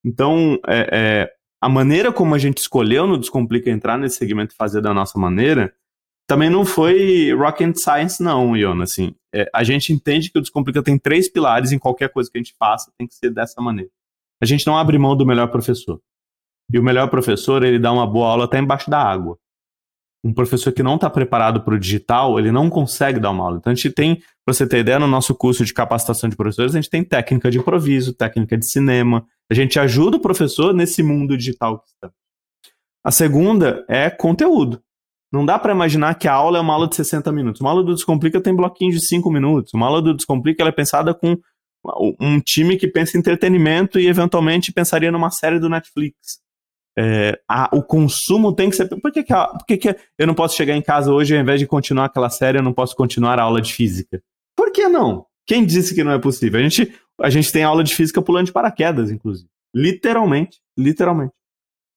Então, 0.05 0.59
é, 0.67 0.89
é, 0.93 1.33
a 1.61 1.69
maneira 1.69 2.13
como 2.13 2.35
a 2.35 2.39
gente 2.39 2.59
escolheu 2.59 3.07
no 3.07 3.19
Descomplica 3.19 3.71
entrar 3.71 3.99
nesse 3.99 4.17
segmento 4.17 4.53
e 4.55 4.57
fazer 4.57 4.81
da 4.81 4.93
nossa 4.93 5.19
maneira, 5.19 5.75
também 6.29 6.51
não 6.51 6.65
foi 6.65 7.33
rocket 7.33 7.77
science, 7.77 8.23
não, 8.23 8.57
Iona. 8.57 8.85
Assim, 8.85 9.15
é, 9.35 9.49
a 9.55 9.63
gente 9.63 9.93
entende 9.93 10.31
que 10.31 10.39
o 10.39 10.43
Descomplica 10.43 10.83
tem 10.83 10.99
três 10.99 11.29
pilares 11.29 11.73
em 11.73 11.79
qualquer 11.79 12.11
coisa 12.11 12.31
que 12.31 12.37
a 12.37 12.43
gente 12.43 12.55
faça, 12.59 12.93
tem 12.99 13.07
que 13.07 13.15
ser 13.15 13.31
dessa 13.31 13.61
maneira. 13.63 13.91
A 14.43 14.47
gente 14.47 14.67
não 14.67 14.77
abre 14.77 14.99
mão 14.99 15.17
do 15.17 15.25
melhor 15.25 15.49
professor. 15.49 16.01
E 16.73 16.79
o 16.79 16.83
melhor 16.83 17.09
professor, 17.09 17.63
ele 17.63 17.79
dá 17.79 17.93
uma 17.93 18.07
boa 18.07 18.29
aula 18.29 18.45
até 18.45 18.59
embaixo 18.59 18.91
da 18.91 19.01
água. 19.01 19.39
Um 20.27 20.33
professor 20.33 20.73
que 20.73 20.83
não 20.83 20.97
está 20.97 21.09
preparado 21.09 21.61
para 21.61 21.75
o 21.75 21.79
digital, 21.79 22.39
ele 22.39 22.51
não 22.51 22.69
consegue 22.69 23.21
dar 23.21 23.31
uma 23.31 23.45
aula. 23.45 23.59
Então, 23.59 23.73
a 23.73 23.77
gente 23.77 23.91
tem, 23.91 24.17
para 24.45 24.53
você 24.53 24.67
ter 24.67 24.79
ideia, 24.79 24.99
no 24.99 25.07
nosso 25.07 25.35
curso 25.35 25.65
de 25.65 25.73
capacitação 25.73 26.29
de 26.29 26.37
professores, 26.37 26.75
a 26.75 26.81
gente 26.81 26.91
tem 26.91 27.05
técnica 27.05 27.51
de 27.51 27.59
improviso, 27.59 28.13
técnica 28.13 28.59
de 28.59 28.69
cinema, 28.69 29.25
a 29.49 29.55
gente 29.55 29.79
ajuda 29.79 30.17
o 30.17 30.21
professor 30.21 30.75
nesse 30.75 31.03
mundo 31.03 31.37
digital 31.37 31.79
que 31.79 31.91
está. 31.91 32.11
A 33.05 33.13
segunda 33.13 33.85
é 33.89 34.11
conteúdo. 34.11 34.83
Não 35.33 35.47
dá 35.47 35.59
para 35.59 35.73
imaginar 35.73 36.15
que 36.15 36.27
a 36.27 36.33
aula 36.33 36.59
é 36.59 36.61
uma 36.61 36.75
aula 36.75 36.89
de 36.89 36.97
60 36.97 37.31
minutos. 37.31 37.61
Uma 37.61 37.71
aula 37.71 37.85
do 37.85 37.95
Descomplica 37.95 38.41
tem 38.41 38.55
bloquinho 38.55 38.91
de 38.91 39.07
5 39.07 39.31
minutos. 39.31 39.73
Uma 39.75 39.87
aula 39.87 40.03
do 40.03 40.15
Descomplica 40.15 40.65
é 40.65 40.73
pensada 40.73 41.15
com 41.15 41.37
um 42.21 42.41
time 42.41 42.77
que 42.77 42.89
pensa 42.89 43.17
em 43.17 43.21
entretenimento 43.21 44.01
e 44.01 44.09
eventualmente 44.09 44.73
pensaria 44.73 45.13
numa 45.13 45.31
série 45.31 45.61
do 45.61 45.69
Netflix. 45.69 46.41
É, 46.99 47.39
a, 47.49 47.69
o 47.73 47.83
consumo 47.83 48.55
tem 48.55 48.71
que 48.71 48.77
ser. 48.77 48.89
Por 48.89 49.13
que, 49.13 49.23
que, 49.23 49.33
a, 49.33 49.47
por 49.47 49.67
que, 49.67 49.77
que 49.77 49.97
eu 50.19 50.27
não 50.27 50.35
posso 50.35 50.57
chegar 50.57 50.75
em 50.75 50.83
casa 50.83 51.13
hoje 51.13 51.35
ao 51.35 51.43
invés 51.43 51.61
de 51.61 51.67
continuar 51.67 52.07
aquela 52.07 52.31
série, 52.31 52.59
eu 52.59 52.63
não 52.63 52.73
posso 52.73 52.97
continuar 52.97 53.39
a 53.39 53.43
aula 53.43 53.61
de 53.61 53.73
física? 53.73 54.23
Por 54.57 54.73
que 54.73 54.89
não? 54.89 55.27
Quem 55.47 55.65
disse 55.65 55.95
que 55.95 56.03
não 56.03 56.13
é 56.13 56.19
possível? 56.19 56.59
A 56.59 56.63
gente, 56.63 56.93
a 57.21 57.31
gente 57.31 57.53
tem 57.53 57.63
aula 57.63 57.85
de 57.85 57.95
física 57.95 58.23
pulando 58.23 58.47
de 58.47 58.53
paraquedas, 58.53 59.11
inclusive. 59.11 59.49
Literalmente. 59.75 60.59
Literalmente. 60.77 61.33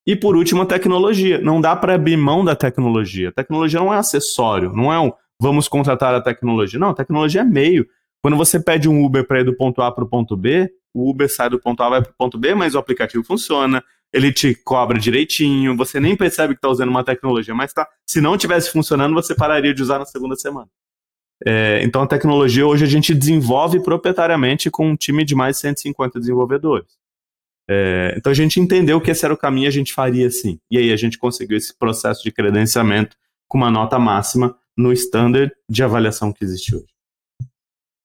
E 0.06 0.14
por 0.14 0.36
último, 0.36 0.62
a 0.62 0.66
tecnologia. 0.66 1.40
Não 1.40 1.60
dá 1.60 1.74
para 1.74 1.94
abrir 1.94 2.16
mão 2.16 2.44
da 2.44 2.54
tecnologia. 2.54 3.30
A 3.30 3.32
tecnologia 3.32 3.80
não 3.80 3.92
é 3.92 3.98
acessório, 3.98 4.72
não 4.72 4.92
é 4.92 5.00
um 5.00 5.12
vamos 5.40 5.66
contratar 5.66 6.14
a 6.14 6.20
tecnologia. 6.20 6.78
Não, 6.78 6.90
a 6.90 6.94
tecnologia 6.94 7.40
é 7.40 7.44
meio. 7.44 7.86
Quando 8.22 8.36
você 8.36 8.60
pede 8.60 8.88
um 8.88 9.02
Uber 9.02 9.26
para 9.26 9.40
ir 9.40 9.44
do 9.44 9.56
ponto 9.56 9.80
A 9.80 9.90
para 9.90 10.04
o 10.04 10.08
ponto 10.08 10.36
B, 10.36 10.70
o 10.92 11.10
Uber 11.10 11.32
sai 11.32 11.48
do 11.48 11.58
ponto 11.58 11.82
A 11.82 11.88
vai 11.88 12.02
para 12.02 12.10
o 12.10 12.14
ponto 12.16 12.36
B, 12.36 12.54
mas 12.54 12.74
o 12.74 12.78
aplicativo 12.78 13.24
funciona, 13.24 13.82
ele 14.12 14.32
te 14.32 14.54
cobra 14.54 14.98
direitinho, 14.98 15.76
você 15.76 16.00
nem 16.00 16.16
percebe 16.16 16.54
que 16.54 16.58
está 16.58 16.68
usando 16.68 16.88
uma 16.88 17.04
tecnologia, 17.04 17.54
mas 17.54 17.72
tá, 17.72 17.88
se 18.06 18.20
não 18.20 18.36
tivesse 18.36 18.70
funcionando, 18.70 19.14
você 19.14 19.34
pararia 19.34 19.72
de 19.72 19.82
usar 19.82 19.98
na 19.98 20.06
segunda 20.06 20.36
semana. 20.36 20.68
É, 21.46 21.82
então 21.82 22.02
a 22.02 22.06
tecnologia 22.06 22.66
hoje 22.66 22.84
a 22.84 22.88
gente 22.88 23.14
desenvolve 23.14 23.80
proprietariamente 23.80 24.70
com 24.70 24.90
um 24.90 24.96
time 24.96 25.24
de 25.24 25.34
mais 25.34 25.56
de 25.56 25.62
150 25.62 26.18
desenvolvedores. 26.18 26.98
É, 27.68 28.14
então 28.16 28.30
a 28.30 28.34
gente 28.34 28.60
entendeu 28.60 29.00
que 29.00 29.10
esse 29.10 29.24
era 29.24 29.32
o 29.32 29.38
caminho, 29.38 29.68
a 29.68 29.72
gente 29.72 29.92
faria 29.92 30.26
assim. 30.26 30.58
E 30.70 30.76
aí 30.76 30.92
a 30.92 30.96
gente 30.96 31.16
conseguiu 31.16 31.56
esse 31.56 31.76
processo 31.76 32.22
de 32.22 32.32
credenciamento 32.32 33.16
com 33.48 33.58
uma 33.58 33.70
nota 33.70 33.98
máxima 33.98 34.56
no 34.76 34.92
standard 34.92 35.52
de 35.68 35.82
avaliação 35.82 36.32
que 36.32 36.44
existe 36.44 36.74
hoje. 36.74 36.86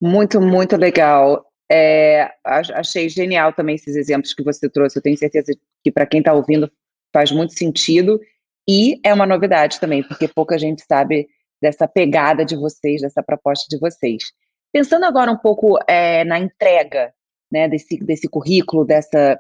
Muito, 0.02 0.40
muito 0.40 0.78
legal. 0.78 1.45
É, 1.72 2.32
achei 2.44 3.10
genial 3.10 3.52
também 3.54 3.76
esses 3.76 3.96
exemplos 3.96 4.34
que 4.34 4.44
você 4.44 4.70
trouxe. 4.70 4.98
Eu 4.98 5.02
tenho 5.02 5.18
certeza 5.18 5.54
que 5.84 5.92
para 5.92 6.06
quem 6.06 6.20
está 6.20 6.34
ouvindo 6.34 6.72
faz 7.14 7.32
muito 7.32 7.54
sentido 7.54 8.20
e 8.68 9.00
é 9.04 9.14
uma 9.14 9.26
novidade 9.26 9.80
também, 9.80 10.04
porque 10.04 10.28
pouca 10.28 10.58
gente 10.58 10.84
sabe 10.88 11.28
dessa 11.62 11.88
pegada 11.88 12.44
de 12.44 12.56
vocês, 12.56 13.02
dessa 13.02 13.24
proposta 13.24 13.66
de 13.70 13.80
vocês. 13.80 14.24
Pensando 14.72 15.06
agora 15.06 15.32
um 15.32 15.38
pouco 15.38 15.78
é, 15.88 16.24
na 16.26 16.40
entrega 16.40 17.14
né, 17.52 17.70
desse, 17.70 17.98
desse 17.98 18.28
currículo, 18.28 18.86
dessa 18.86 19.40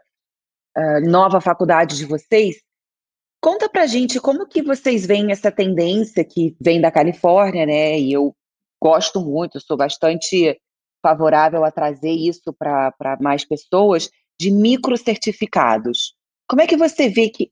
uh, 0.77 1.09
nova 1.09 1.41
faculdade 1.41 1.97
de 1.97 2.05
vocês, 2.05 2.61
conta 3.41 3.67
pra 3.67 3.85
gente 3.85 4.19
como 4.19 4.47
que 4.47 4.61
vocês 4.61 5.05
veem 5.05 5.31
essa 5.31 5.51
tendência 5.51 6.23
que 6.23 6.55
vem 6.59 6.79
da 6.79 6.91
Califórnia, 6.91 7.65
né? 7.65 7.99
E 7.99 8.13
eu 8.13 8.35
gosto 8.81 9.19
muito, 9.19 9.59
sou 9.59 9.75
bastante 9.75 10.57
favorável 11.05 11.63
a 11.63 11.69
trazer 11.69 12.09
isso 12.09 12.51
para 12.51 13.15
mais 13.21 13.45
pessoas, 13.45 14.09
de 14.39 14.49
microcertificados. 14.49 16.15
Como 16.49 16.63
é 16.63 16.65
que 16.67 16.75
você 16.75 17.07
vê 17.07 17.29
que 17.29 17.51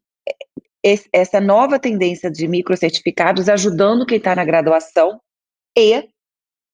essa 1.13 1.39
nova 1.39 1.77
tendência 1.77 2.31
de 2.31 2.47
microcertificados 2.47 3.47
ajudando 3.47 4.07
quem 4.07 4.17
está 4.17 4.35
na 4.35 4.43
graduação 4.43 5.21
e 5.77 6.09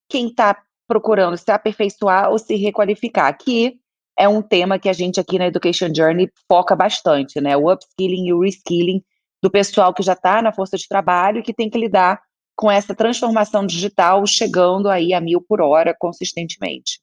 quem 0.10 0.30
está 0.30 0.58
procurando 0.88 1.36
se 1.36 1.52
aperfeiçoar 1.52 2.32
ou 2.32 2.40
se 2.40 2.56
requalificar, 2.56 3.38
que 3.38 3.76
é 4.18 4.28
um 4.28 4.42
tema 4.42 4.80
que 4.80 4.88
a 4.88 4.94
gente 4.94 5.20
aqui 5.20 5.38
na 5.38 5.48
Education 5.48 5.94
Journey 5.94 6.32
foca 6.48 6.78
bastante, 6.78 7.42
né? 7.42 7.58
O 7.58 7.72
upskilling 7.72 8.28
e 8.28 8.34
o 8.34 8.40
reskilling 8.40 9.04
do 9.44 9.52
pessoal 9.52 9.94
que 9.94 10.02
já 10.02 10.14
está 10.14 10.42
na 10.42 10.54
força 10.54 10.78
de 10.78 10.88
trabalho 10.88 11.40
e 11.40 11.44
que 11.44 11.54
tem 11.54 11.70
que 11.70 11.78
lidar 11.78 12.22
com 12.60 12.70
essa 12.70 12.94
transformação 12.94 13.66
digital 13.66 14.28
chegando 14.28 14.90
aí 14.90 15.14
a 15.14 15.22
mil 15.22 15.40
por 15.40 15.62
hora 15.62 15.96
consistentemente. 15.98 17.00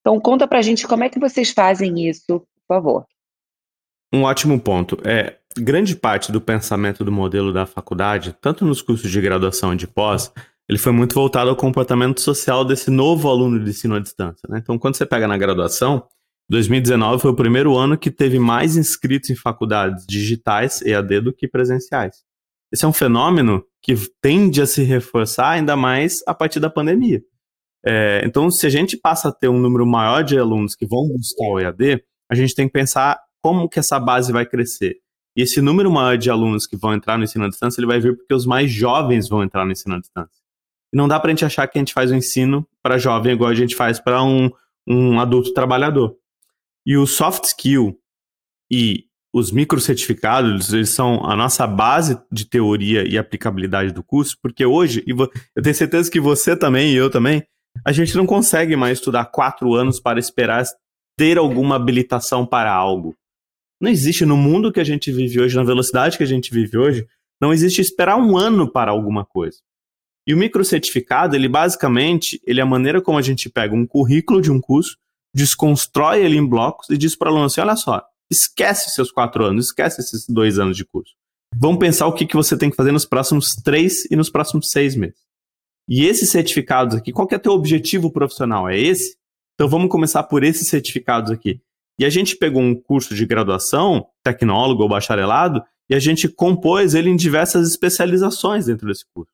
Então 0.00 0.18
conta 0.18 0.48
pra 0.48 0.60
gente 0.60 0.88
como 0.88 1.04
é 1.04 1.08
que 1.08 1.20
vocês 1.20 1.52
fazem 1.52 2.08
isso, 2.08 2.40
por 2.66 2.66
favor. 2.66 3.06
Um 4.12 4.24
ótimo 4.24 4.58
ponto. 4.58 4.98
É, 5.04 5.36
grande 5.56 5.94
parte 5.94 6.32
do 6.32 6.40
pensamento 6.40 7.04
do 7.04 7.12
modelo 7.12 7.52
da 7.52 7.64
faculdade, 7.64 8.36
tanto 8.40 8.64
nos 8.64 8.82
cursos 8.82 9.08
de 9.08 9.20
graduação 9.20 9.72
e 9.72 9.76
de 9.76 9.86
pós, 9.86 10.32
ele 10.68 10.78
foi 10.78 10.90
muito 10.90 11.14
voltado 11.14 11.48
ao 11.48 11.54
comportamento 11.54 12.20
social 12.20 12.64
desse 12.64 12.90
novo 12.90 13.30
aluno 13.30 13.62
de 13.62 13.70
ensino 13.70 13.94
à 13.94 14.00
distância. 14.00 14.48
Né? 14.48 14.58
Então, 14.60 14.76
quando 14.76 14.96
você 14.96 15.06
pega 15.06 15.28
na 15.28 15.38
graduação, 15.38 16.04
2019 16.50 17.22
foi 17.22 17.30
o 17.30 17.36
primeiro 17.36 17.76
ano 17.76 17.96
que 17.96 18.10
teve 18.10 18.40
mais 18.40 18.76
inscritos 18.76 19.30
em 19.30 19.36
faculdades 19.36 20.04
digitais 20.08 20.82
EAD 20.82 21.20
do 21.20 21.32
que 21.32 21.46
presenciais. 21.46 22.25
Esse 22.76 22.84
é 22.84 22.88
um 22.88 22.92
fenômeno 22.92 23.64
que 23.80 23.94
tende 24.20 24.60
a 24.60 24.66
se 24.66 24.82
reforçar 24.82 25.52
ainda 25.52 25.74
mais 25.74 26.22
a 26.26 26.34
partir 26.34 26.60
da 26.60 26.68
pandemia. 26.68 27.22
É, 27.82 28.20
então, 28.22 28.50
se 28.50 28.66
a 28.66 28.68
gente 28.68 28.98
passa 28.98 29.30
a 29.30 29.32
ter 29.32 29.48
um 29.48 29.58
número 29.58 29.86
maior 29.86 30.22
de 30.22 30.38
alunos 30.38 30.74
que 30.74 30.84
vão 30.84 31.08
buscar 31.08 31.46
o 31.46 31.58
EAD, 31.58 32.04
a 32.30 32.34
gente 32.34 32.54
tem 32.54 32.66
que 32.66 32.74
pensar 32.74 33.18
como 33.40 33.66
que 33.66 33.78
essa 33.78 33.98
base 33.98 34.30
vai 34.30 34.44
crescer. 34.44 34.96
E 35.34 35.40
esse 35.40 35.62
número 35.62 35.90
maior 35.90 36.18
de 36.18 36.28
alunos 36.28 36.66
que 36.66 36.76
vão 36.76 36.92
entrar 36.92 37.16
no 37.16 37.24
ensino 37.24 37.46
à 37.46 37.48
distância, 37.48 37.80
ele 37.80 37.86
vai 37.86 37.98
vir 37.98 38.14
porque 38.14 38.34
os 38.34 38.44
mais 38.44 38.70
jovens 38.70 39.26
vão 39.26 39.42
entrar 39.42 39.64
no 39.64 39.72
ensino 39.72 39.94
à 39.94 39.98
distância. 39.98 40.42
E 40.92 40.96
não 40.98 41.08
dá 41.08 41.18
para 41.18 41.30
a 41.30 41.32
gente 41.32 41.46
achar 41.46 41.66
que 41.66 41.78
a 41.78 41.80
gente 41.80 41.94
faz 41.94 42.10
o 42.10 42.14
um 42.14 42.18
ensino 42.18 42.68
para 42.82 42.98
jovem 42.98 43.32
igual 43.32 43.48
a 43.48 43.54
gente 43.54 43.74
faz 43.74 43.98
para 43.98 44.22
um, 44.22 44.50
um 44.86 45.18
adulto 45.18 45.54
trabalhador. 45.54 46.14
E 46.84 46.94
o 46.98 47.06
soft 47.06 47.44
skill 47.44 47.98
e 48.70 49.06
os 49.32 49.50
microcertificados, 49.52 50.72
eles 50.72 50.90
são 50.90 51.24
a 51.24 51.36
nossa 51.36 51.66
base 51.66 52.18
de 52.30 52.44
teoria 52.44 53.06
e 53.06 53.18
aplicabilidade 53.18 53.92
do 53.92 54.02
curso, 54.02 54.36
porque 54.42 54.64
hoje, 54.64 55.04
e 55.06 55.10
eu 55.10 55.62
tenho 55.62 55.74
certeza 55.74 56.10
que 56.10 56.20
você 56.20 56.56
também 56.56 56.92
e 56.92 56.96
eu 56.96 57.10
também, 57.10 57.42
a 57.84 57.92
gente 57.92 58.16
não 58.16 58.24
consegue 58.24 58.76
mais 58.76 58.98
estudar 58.98 59.26
quatro 59.26 59.74
anos 59.74 60.00
para 60.00 60.18
esperar 60.18 60.64
ter 61.18 61.38
alguma 61.38 61.76
habilitação 61.76 62.46
para 62.46 62.72
algo. 62.72 63.14
Não 63.80 63.90
existe 63.90 64.24
no 64.24 64.36
mundo 64.36 64.72
que 64.72 64.80
a 64.80 64.84
gente 64.84 65.12
vive 65.12 65.40
hoje, 65.40 65.56
na 65.56 65.62
velocidade 65.62 66.16
que 66.16 66.22
a 66.22 66.26
gente 66.26 66.50
vive 66.50 66.78
hoje, 66.78 67.06
não 67.40 67.52
existe 67.52 67.80
esperar 67.80 68.16
um 68.16 68.36
ano 68.36 68.70
para 68.70 68.90
alguma 68.90 69.24
coisa. 69.24 69.58
E 70.26 70.34
o 70.34 70.36
microcertificado, 70.36 71.36
ele 71.36 71.48
basicamente, 71.48 72.40
ele 72.46 72.60
é 72.60 72.62
a 72.62 72.66
maneira 72.66 73.00
como 73.00 73.18
a 73.18 73.22
gente 73.22 73.48
pega 73.48 73.74
um 73.74 73.86
currículo 73.86 74.40
de 74.40 74.50
um 74.50 74.60
curso, 74.60 74.96
desconstrói 75.34 76.24
ele 76.24 76.36
em 76.36 76.46
blocos 76.46 76.88
e 76.88 76.96
diz 76.96 77.14
para 77.14 77.28
o 77.28 77.32
aluno 77.32 77.46
assim, 77.46 77.60
olha 77.60 77.76
só, 77.76 78.02
esquece 78.30 78.90
seus 78.90 79.10
quatro 79.10 79.44
anos, 79.44 79.66
esquece 79.66 80.00
esses 80.00 80.26
dois 80.28 80.58
anos 80.58 80.76
de 80.76 80.84
curso. 80.84 81.14
Vamos 81.54 81.78
pensar 81.78 82.06
o 82.06 82.12
que, 82.12 82.26
que 82.26 82.36
você 82.36 82.56
tem 82.56 82.70
que 82.70 82.76
fazer 82.76 82.92
nos 82.92 83.06
próximos 83.06 83.54
três 83.54 84.04
e 84.10 84.16
nos 84.16 84.28
próximos 84.28 84.70
seis 84.70 84.94
meses. 84.94 85.20
E 85.88 86.04
esses 86.04 86.30
certificados 86.30 86.96
aqui, 86.96 87.12
qual 87.12 87.26
que 87.26 87.34
é 87.34 87.38
teu 87.38 87.52
objetivo 87.52 88.10
profissional? 88.10 88.68
É 88.68 88.78
esse? 88.78 89.16
Então 89.54 89.68
vamos 89.68 89.88
começar 89.88 90.22
por 90.24 90.42
esses 90.42 90.68
certificados 90.68 91.30
aqui. 91.30 91.60
E 91.98 92.04
a 92.04 92.10
gente 92.10 92.36
pegou 92.36 92.60
um 92.60 92.74
curso 92.74 93.14
de 93.14 93.24
graduação, 93.24 94.06
tecnólogo 94.22 94.82
ou 94.82 94.88
bacharelado, 94.88 95.62
e 95.88 95.94
a 95.94 95.98
gente 95.98 96.28
compôs 96.28 96.94
ele 96.94 97.08
em 97.08 97.16
diversas 97.16 97.68
especializações 97.68 98.66
dentro 98.66 98.86
desse 98.86 99.04
curso. 99.14 99.32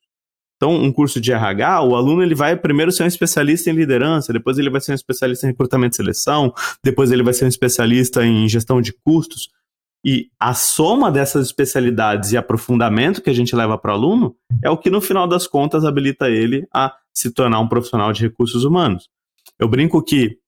Então, 0.62 0.76
um 0.76 0.92
curso 0.92 1.20
de 1.20 1.32
RH, 1.32 1.82
o 1.82 1.96
aluno 1.96 2.22
ele 2.22 2.36
vai 2.36 2.56
primeiro 2.56 2.92
ser 2.92 3.02
um 3.02 3.08
especialista 3.08 3.68
em 3.68 3.72
liderança, 3.72 4.32
depois 4.32 4.58
ele 4.58 4.70
vai 4.70 4.80
ser 4.80 4.92
um 4.92 4.94
especialista 4.94 5.44
em 5.44 5.50
recrutamento 5.50 5.94
e 5.94 5.96
seleção, 5.96 6.54
depois 6.84 7.10
ele 7.10 7.24
vai 7.24 7.34
ser 7.34 7.46
um 7.46 7.48
especialista 7.48 8.24
em 8.24 8.48
gestão 8.48 8.80
de 8.80 8.92
custos. 9.04 9.48
E 10.06 10.28
a 10.38 10.54
soma 10.54 11.10
dessas 11.10 11.46
especialidades 11.46 12.30
e 12.30 12.36
aprofundamento 12.36 13.20
que 13.20 13.28
a 13.28 13.32
gente 13.32 13.56
leva 13.56 13.76
para 13.76 13.90
o 13.90 13.94
aluno 13.96 14.36
é 14.62 14.70
o 14.70 14.78
que, 14.78 14.88
no 14.88 15.00
final 15.00 15.26
das 15.26 15.48
contas, 15.48 15.84
habilita 15.84 16.30
ele 16.30 16.64
a 16.72 16.94
se 17.12 17.32
tornar 17.32 17.58
um 17.58 17.66
profissional 17.66 18.12
de 18.12 18.22
recursos 18.22 18.62
humanos. 18.62 19.08
Eu 19.58 19.66
brinco 19.66 20.00
que 20.00 20.38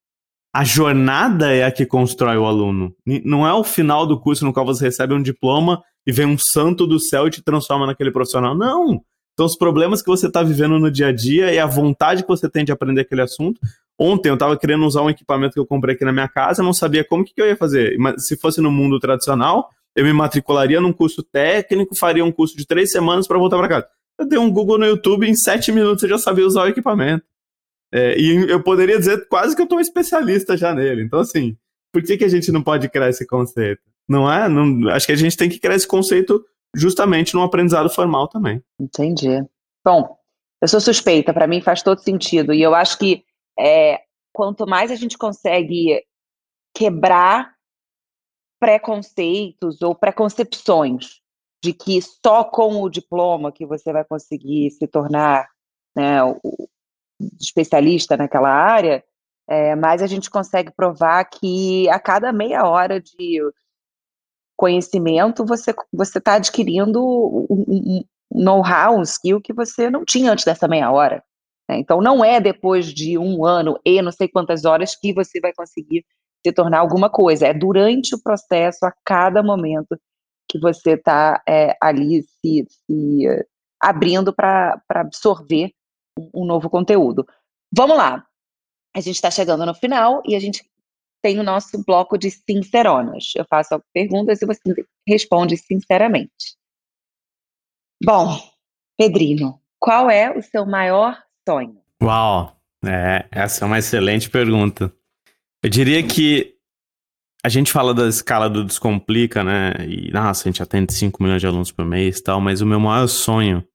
a 0.53 0.63
jornada 0.63 1.53
é 1.53 1.65
a 1.65 1.71
que 1.73 1.85
constrói 1.85 2.37
o 2.37 2.45
aluno. 2.45 2.95
Não 3.25 3.45
é 3.45 3.53
o 3.53 3.65
final 3.65 4.07
do 4.07 4.17
curso 4.17 4.45
no 4.45 4.53
qual 4.53 4.65
você 4.65 4.85
recebe 4.85 5.13
um 5.13 5.21
diploma 5.21 5.83
e 6.07 6.13
vem 6.13 6.25
um 6.25 6.37
santo 6.37 6.87
do 6.87 7.01
céu 7.01 7.27
e 7.27 7.31
te 7.31 7.43
transforma 7.43 7.85
naquele 7.85 8.11
profissional. 8.11 8.55
Não! 8.55 9.03
São 9.37 9.45
os 9.45 9.55
problemas 9.55 10.01
que 10.01 10.07
você 10.07 10.27
está 10.27 10.41
vivendo 10.41 10.79
no 10.79 10.89
dia 10.89 11.07
a 11.07 11.11
dia 11.11 11.53
e 11.53 11.59
a 11.59 11.65
vontade 11.65 12.23
que 12.23 12.27
você 12.27 12.49
tem 12.49 12.63
de 12.63 12.71
aprender 12.71 13.01
aquele 13.01 13.21
assunto. 13.21 13.59
Ontem 13.99 14.29
eu 14.29 14.33
estava 14.33 14.57
querendo 14.57 14.85
usar 14.85 15.01
um 15.01 15.09
equipamento 15.09 15.53
que 15.53 15.59
eu 15.59 15.65
comprei 15.65 15.95
aqui 15.95 16.05
na 16.05 16.11
minha 16.11 16.27
casa, 16.27 16.63
não 16.63 16.73
sabia 16.73 17.03
como 17.03 17.23
que, 17.23 17.33
que 17.33 17.41
eu 17.41 17.47
ia 17.47 17.55
fazer. 17.55 17.97
Mas 17.97 18.27
se 18.27 18.37
fosse 18.37 18.61
no 18.61 18.71
mundo 18.71 18.99
tradicional, 18.99 19.69
eu 19.95 20.03
me 20.03 20.11
matricularia 20.11 20.81
num 20.81 20.91
curso 20.91 21.23
técnico, 21.23 21.95
faria 21.95 22.23
um 22.23 22.31
curso 22.31 22.57
de 22.57 22.65
três 22.65 22.91
semanas 22.91 23.27
para 23.27 23.37
voltar 23.37 23.57
para 23.57 23.67
casa. 23.67 23.87
Eu 24.19 24.27
dei 24.27 24.39
um 24.39 24.51
Google 24.51 24.77
no 24.77 24.85
YouTube, 24.85 25.27
em 25.27 25.35
sete 25.35 25.71
minutos 25.71 26.03
eu 26.03 26.09
já 26.09 26.17
sabia 26.17 26.45
usar 26.45 26.63
o 26.63 26.67
equipamento. 26.67 27.25
É, 27.93 28.19
e 28.19 28.49
eu 28.49 28.61
poderia 28.61 28.97
dizer 28.97 29.27
quase 29.27 29.55
que 29.55 29.61
eu 29.61 29.65
estou 29.65 29.77
um 29.77 29.81
especialista 29.81 30.57
já 30.57 30.73
nele. 30.73 31.03
Então, 31.03 31.19
assim, 31.19 31.55
por 31.93 32.03
que, 32.03 32.17
que 32.17 32.25
a 32.25 32.29
gente 32.29 32.51
não 32.51 32.61
pode 32.61 32.89
criar 32.89 33.09
esse 33.09 33.25
conceito? 33.25 33.81
Não 34.07 34.31
é? 34.31 34.49
Não, 34.49 34.89
acho 34.89 35.05
que 35.05 35.13
a 35.13 35.17
gente 35.17 35.37
tem 35.37 35.49
que 35.49 35.59
criar 35.59 35.75
esse 35.75 35.87
conceito 35.87 36.43
justamente 36.75 37.33
no 37.33 37.43
aprendizado 37.43 37.89
formal 37.89 38.27
também. 38.27 38.63
Entendi. 38.79 39.43
Bom, 39.83 40.17
eu 40.61 40.67
sou 40.67 40.79
suspeita, 40.79 41.33
para 41.33 41.47
mim 41.47 41.61
faz 41.61 41.81
todo 41.83 41.99
sentido. 41.99 42.53
E 42.53 42.61
eu 42.61 42.73
acho 42.73 42.97
que 42.97 43.23
é, 43.59 44.01
quanto 44.33 44.65
mais 44.67 44.91
a 44.91 44.95
gente 44.95 45.17
consegue 45.17 46.03
quebrar 46.73 47.53
preconceitos 48.59 49.81
ou 49.81 49.93
preconcepções 49.93 51.21
de 51.63 51.73
que 51.73 51.99
só 52.01 52.43
com 52.43 52.81
o 52.81 52.89
diploma 52.89 53.51
que 53.51 53.65
você 53.65 53.91
vai 53.91 54.03
conseguir 54.03 54.71
se 54.71 54.87
tornar 54.87 55.47
né, 55.95 56.23
o, 56.23 56.39
especialista 57.39 58.17
naquela 58.17 58.49
área, 58.49 59.03
é, 59.49 59.73
a 59.73 60.07
gente 60.07 60.29
consegue 60.29 60.71
provar 60.71 61.23
que 61.25 61.87
a 61.89 61.99
cada 61.99 62.31
meia 62.33 62.67
hora 62.67 62.99
de 62.99 63.41
conhecimento 64.57 65.45
você 65.45 65.73
você 65.91 66.17
está 66.17 66.35
adquirindo 66.35 67.03
um, 67.03 67.45
um 67.49 68.03
know-how, 68.31 68.97
um 68.97 69.01
skill 69.01 69.41
que 69.41 69.53
você 69.53 69.89
não 69.89 70.03
tinha 70.05 70.31
antes 70.31 70.45
dessa 70.45 70.67
meia 70.67 70.91
hora. 70.91 71.23
Né? 71.69 71.77
Então 71.79 72.01
não 72.01 72.23
é 72.23 72.39
depois 72.39 72.93
de 72.93 73.17
um 73.17 73.45
ano 73.45 73.79
e 73.85 74.01
não 74.01 74.11
sei 74.11 74.27
quantas 74.27 74.65
horas 74.65 74.95
que 74.95 75.13
você 75.13 75.39
vai 75.39 75.53
conseguir 75.53 76.05
se 76.45 76.53
tornar 76.53 76.79
alguma 76.79 77.09
coisa. 77.09 77.47
É 77.47 77.53
durante 77.53 78.15
o 78.15 78.21
processo, 78.21 78.85
a 78.85 78.93
cada 79.03 79.41
momento 79.41 79.99
que 80.49 80.59
você 80.59 80.91
está 80.91 81.41
é, 81.47 81.75
ali 81.81 82.23
se, 82.23 82.65
se 82.69 83.45
abrindo 83.81 84.33
para 84.33 84.79
absorver 84.89 85.71
um 86.33 86.45
novo 86.45 86.69
conteúdo. 86.69 87.25
Vamos 87.75 87.97
lá. 87.97 88.25
A 88.95 89.01
gente 89.01 89.15
está 89.15 89.29
chegando 89.29 89.65
no 89.65 89.73
final 89.73 90.21
e 90.25 90.35
a 90.35 90.39
gente 90.39 90.63
tem 91.25 91.39
o 91.39 91.43
nosso 91.43 91.83
bloco 91.83 92.19
de 92.19 92.29
sinceronas. 92.29 93.33
Eu 93.35 93.43
faço 93.49 93.81
perguntas 93.91 94.39
e 94.43 94.45
você 94.45 94.61
responde 95.07 95.57
sinceramente. 95.57 96.55
Bom, 98.03 98.37
Pedrino, 98.95 99.59
qual 99.79 100.07
é 100.11 100.37
o 100.37 100.43
seu 100.43 100.67
maior 100.67 101.19
sonho? 101.49 101.81
Uau, 101.99 102.55
é, 102.85 103.27
essa 103.31 103.65
é 103.65 103.67
uma 103.67 103.79
excelente 103.79 104.29
pergunta. 104.29 104.93
Eu 105.63 105.69
diria 105.71 106.05
que 106.05 106.55
a 107.43 107.49
gente 107.49 107.71
fala 107.71 107.91
da 107.91 108.07
escala 108.07 108.47
do 108.47 108.63
Descomplica, 108.63 109.43
né? 109.43 109.71
E, 109.87 110.11
nossa, 110.11 110.47
a 110.47 110.51
gente 110.51 110.61
atende 110.61 110.93
5 110.93 111.23
milhões 111.23 111.41
de 111.41 111.47
alunos 111.47 111.71
por 111.71 111.85
mês 111.85 112.19
e 112.19 112.23
tal, 112.23 112.39
mas 112.39 112.61
o 112.61 112.67
meu 112.67 112.79
maior 112.79 113.07
sonho 113.07 113.67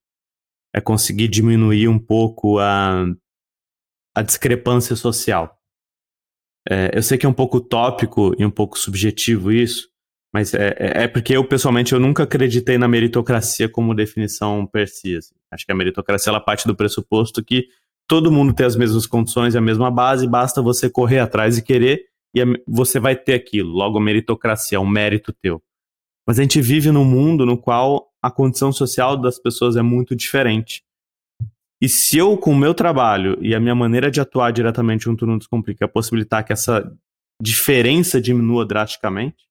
é 0.73 0.81
conseguir 0.81 1.27
diminuir 1.27 1.89
um 1.89 1.99
pouco 1.99 2.61
a, 2.61 3.07
a 4.15 4.23
discrepância 4.23 4.95
social. 4.95 5.60
É, 6.69 6.91
eu 6.95 7.03
sei 7.03 7.17
que 7.17 7.27
é 7.27 7.29
um 7.29 7.35
pouco 7.35 7.59
utópico 7.59 8.35
e 8.39 8.45
um 8.45 8.51
pouco 8.51 8.79
subjetivo 8.79 9.51
isso, 9.51 9.89
mas 10.33 10.55
é, 10.55 10.77
é, 10.79 11.03
é 11.05 11.09
porque 11.09 11.37
eu, 11.37 11.45
pessoalmente, 11.45 11.93
eu 11.93 12.01
nunca 12.01 12.23
acreditei 12.23 12.79
na 12.79 12.87
meritocracia 12.87 13.69
como 13.69 13.95
definição 13.95 14.67
per 14.67 14.89
si. 14.89 15.17
Assim. 15.17 15.35
Acho 15.51 15.67
que 15.67 15.73
a 15.73 15.75
meritocracia 15.75 16.31
ela 16.31 16.41
parte 16.41 16.67
do 16.67 16.77
pressuposto 16.77 17.45
que 17.45 17.69
todo 18.07 18.33
mundo 18.33 18.53
tem 18.53 18.67
as 18.67 18.77
mesmas 18.77 19.07
condições 19.07 19.55
e 19.55 19.59
a 19.59 19.61
mesma 19.61 19.91
base, 19.91 20.27
basta 20.27 20.61
você 20.61 20.91
correr 20.91 21.21
atrás 21.21 21.57
e 21.57 21.63
querer, 21.63 22.07
e 22.35 22.41
você 22.67 22.99
vai 22.99 23.17
ter 23.17 23.35
aquilo. 23.35 23.71
Logo, 23.71 23.99
a 23.99 24.01
meritocracia 24.01 24.77
é 24.77 24.81
um 24.81 24.89
mérito 24.89 25.33
teu. 25.33 25.63
Mas 26.27 26.39
a 26.39 26.43
gente 26.43 26.61
vive 26.61 26.91
num 26.91 27.05
mundo 27.05 27.47
no 27.47 27.57
qual 27.57 28.09
a 28.23 28.31
condição 28.31 28.73
social 28.73 29.17
das 29.17 29.39
pessoas 29.39 29.77
é 29.77 29.83
muito 29.83 30.15
diferente. 30.15 30.83
E 31.81 31.89
se 31.89 32.19
eu, 32.19 32.37
com 32.37 32.53
o 32.53 32.57
meu 32.57 32.75
trabalho 32.75 33.39
e 33.41 33.55
a 33.55 33.61
minha 33.61 33.75
maneira 33.75 34.11
de 34.11 34.21
atuar 34.21 34.53
diretamente 34.53 35.05
junto 35.05 35.27
no 35.27 35.39
Descomplica, 35.39 35.89
possibilitar 35.89 36.45
que 36.45 36.53
essa 36.53 36.93
diferença 37.41 38.21
diminua 38.21 38.67
drasticamente, 38.67 39.49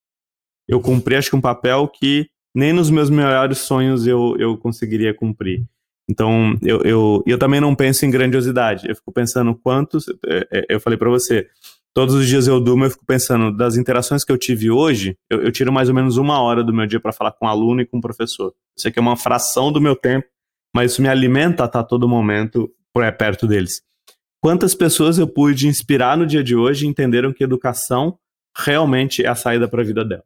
eu 0.68 0.80
cumpri, 0.80 1.16
acho 1.16 1.28
que, 1.28 1.36
um 1.36 1.40
papel 1.40 1.88
que 1.88 2.30
nem 2.54 2.72
nos 2.72 2.88
meus 2.88 3.10
melhores 3.10 3.58
sonhos 3.58 4.06
eu, 4.06 4.36
eu 4.38 4.56
conseguiria 4.56 5.12
cumprir. 5.12 5.66
Então, 6.08 6.56
eu, 6.62 6.82
eu, 6.82 7.22
eu 7.26 7.38
também 7.38 7.60
não 7.60 7.74
penso 7.74 8.04
em 8.06 8.10
grandiosidade. 8.10 8.88
Eu 8.88 8.94
fico 8.94 9.12
pensando 9.12 9.54
quantos. 9.54 10.06
É, 10.26 10.48
é, 10.52 10.66
eu 10.68 10.80
falei 10.80 10.98
para 10.98 11.10
você, 11.10 11.48
todos 11.92 12.14
os 12.14 12.26
dias 12.26 12.46
eu 12.46 12.60
durmo, 12.60 12.84
eu 12.84 12.90
fico 12.90 13.04
pensando 13.04 13.56
das 13.56 13.76
interações 13.76 14.24
que 14.24 14.30
eu 14.30 14.38
tive 14.38 14.70
hoje, 14.70 15.16
eu, 15.28 15.42
eu 15.42 15.52
tiro 15.52 15.72
mais 15.72 15.88
ou 15.88 15.94
menos 15.94 16.16
uma 16.16 16.40
hora 16.40 16.62
do 16.62 16.72
meu 16.72 16.86
dia 16.86 17.00
para 17.00 17.12
falar 17.12 17.32
com 17.32 17.46
um 17.46 17.48
aluno 17.48 17.80
e 17.80 17.86
com 17.86 17.98
um 17.98 18.00
professor. 18.00 18.52
Isso 18.76 18.86
aqui 18.86 18.98
é 18.98 19.02
uma 19.02 19.16
fração 19.16 19.72
do 19.72 19.80
meu 19.80 19.96
tempo 19.96 20.26
mas 20.74 20.92
isso 20.92 21.02
me 21.02 21.08
alimenta 21.08 21.64
a 21.64 21.66
estar 21.66 21.84
todo 21.84 22.08
momento 22.08 22.70
perto 23.18 23.46
deles. 23.46 23.82
Quantas 24.42 24.74
pessoas 24.74 25.18
eu 25.18 25.28
pude 25.28 25.68
inspirar 25.68 26.16
no 26.16 26.26
dia 26.26 26.42
de 26.42 26.56
hoje 26.56 26.84
e 26.84 26.88
entenderam 26.88 27.32
que 27.32 27.44
educação 27.44 28.18
realmente 28.56 29.24
é 29.24 29.28
a 29.28 29.34
saída 29.34 29.68
para 29.68 29.82
a 29.82 29.84
vida 29.84 30.04
delas. 30.04 30.24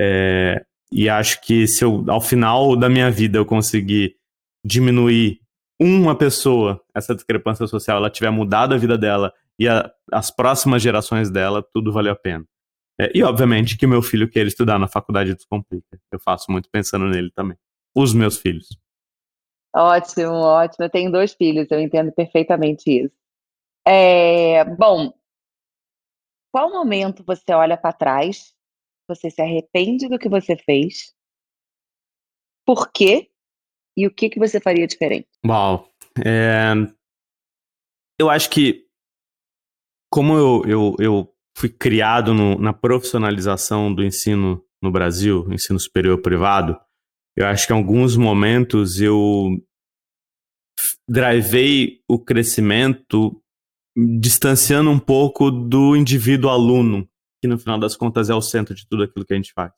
É, 0.00 0.64
e 0.90 1.08
acho 1.08 1.40
que 1.42 1.66
se 1.66 1.84
eu, 1.84 2.04
ao 2.08 2.20
final 2.20 2.76
da 2.76 2.88
minha 2.88 3.10
vida, 3.10 3.38
eu 3.38 3.44
conseguir 3.44 4.16
diminuir 4.64 5.40
uma 5.80 6.14
pessoa, 6.14 6.80
essa 6.94 7.14
discrepância 7.14 7.66
social, 7.66 7.98
ela 7.98 8.10
tiver 8.10 8.30
mudado 8.30 8.74
a 8.74 8.78
vida 8.78 8.96
dela 8.96 9.32
e 9.58 9.68
a, 9.68 9.90
as 10.12 10.30
próximas 10.30 10.82
gerações 10.82 11.30
dela, 11.30 11.64
tudo 11.72 11.92
valeu 11.92 12.12
a 12.12 12.16
pena. 12.16 12.44
É, 13.00 13.10
e, 13.14 13.22
obviamente, 13.22 13.76
que 13.76 13.86
meu 13.86 14.02
filho 14.02 14.28
queira 14.28 14.48
estudar 14.48 14.78
na 14.78 14.86
faculdade 14.86 15.34
Descomplica. 15.34 15.98
Eu 16.12 16.20
faço 16.20 16.50
muito 16.50 16.68
pensando 16.70 17.06
nele 17.06 17.30
também. 17.34 17.56
Os 17.94 18.14
meus 18.14 18.38
filhos. 18.38 18.68
Ótimo, 19.74 20.34
ótimo. 20.34 20.84
Eu 20.84 20.90
tenho 20.90 21.10
dois 21.10 21.32
filhos, 21.32 21.70
eu 21.70 21.80
entendo 21.80 22.12
perfeitamente 22.12 22.90
isso. 22.90 23.14
É, 23.86 24.64
bom, 24.64 25.12
qual 26.52 26.70
momento 26.70 27.24
você 27.24 27.52
olha 27.52 27.76
para 27.76 27.94
trás, 27.94 28.54
você 29.08 29.30
se 29.30 29.40
arrepende 29.40 30.08
do 30.08 30.18
que 30.18 30.28
você 30.28 30.56
fez? 30.56 31.14
Por 32.66 32.92
quê? 32.92 33.30
E 33.96 34.06
o 34.06 34.14
que, 34.14 34.28
que 34.28 34.38
você 34.38 34.60
faria 34.60 34.86
diferente? 34.86 35.28
Uau. 35.44 35.88
É... 36.24 36.72
Eu 38.20 38.30
acho 38.30 38.50
que, 38.50 38.86
como 40.10 40.34
eu, 40.34 40.62
eu, 40.66 40.96
eu 41.00 41.34
fui 41.56 41.68
criado 41.68 42.32
no, 42.34 42.58
na 42.58 42.72
profissionalização 42.72 43.92
do 43.92 44.04
ensino 44.04 44.64
no 44.80 44.92
Brasil, 44.92 45.46
ensino 45.52 45.78
superior 45.80 46.20
privado, 46.20 46.78
eu 47.36 47.46
acho 47.46 47.66
que 47.66 47.72
em 47.72 47.76
alguns 47.76 48.16
momentos 48.16 49.00
eu 49.00 49.50
drivei 51.08 52.00
o 52.08 52.18
crescimento 52.18 53.40
distanciando 54.20 54.90
um 54.90 54.98
pouco 54.98 55.50
do 55.50 55.96
indivíduo 55.96 56.50
aluno, 56.50 57.08
que 57.40 57.48
no 57.48 57.58
final 57.58 57.78
das 57.78 57.96
contas 57.96 58.30
é 58.30 58.34
o 58.34 58.40
centro 58.40 58.74
de 58.74 58.86
tudo 58.88 59.02
aquilo 59.02 59.24
que 59.24 59.32
a 59.32 59.36
gente 59.36 59.52
faz. 59.52 59.72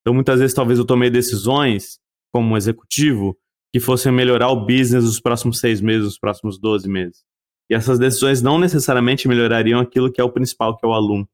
Então 0.00 0.14
muitas 0.14 0.40
vezes 0.40 0.54
talvez 0.54 0.78
eu 0.78 0.84
tomei 0.84 1.10
decisões 1.10 1.98
como 2.32 2.56
executivo 2.56 3.36
que 3.72 3.80
fossem 3.80 4.12
melhorar 4.12 4.50
o 4.50 4.66
business 4.66 5.04
nos 5.04 5.20
próximos 5.20 5.58
seis 5.58 5.80
meses, 5.80 6.04
nos 6.04 6.18
próximos 6.18 6.60
12 6.60 6.88
meses. 6.88 7.24
E 7.70 7.74
essas 7.74 7.98
decisões 7.98 8.42
não 8.42 8.58
necessariamente 8.58 9.26
melhorariam 9.26 9.80
aquilo 9.80 10.12
que 10.12 10.20
é 10.20 10.24
o 10.24 10.30
principal, 10.30 10.76
que 10.76 10.84
é 10.84 10.88
o 10.88 10.92
aluno. 10.92 11.28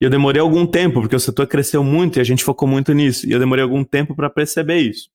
E 0.00 0.04
eu 0.04 0.10
demorei 0.10 0.40
algum 0.40 0.66
tempo, 0.66 1.00
porque 1.00 1.16
o 1.16 1.20
setor 1.20 1.46
cresceu 1.46 1.82
muito 1.82 2.18
e 2.18 2.20
a 2.20 2.24
gente 2.24 2.44
focou 2.44 2.68
muito 2.68 2.92
nisso. 2.92 3.26
E 3.26 3.32
eu 3.32 3.38
demorei 3.38 3.62
algum 3.62 3.82
tempo 3.82 4.14
para 4.14 4.28
perceber 4.28 4.78
isso. 4.78 5.08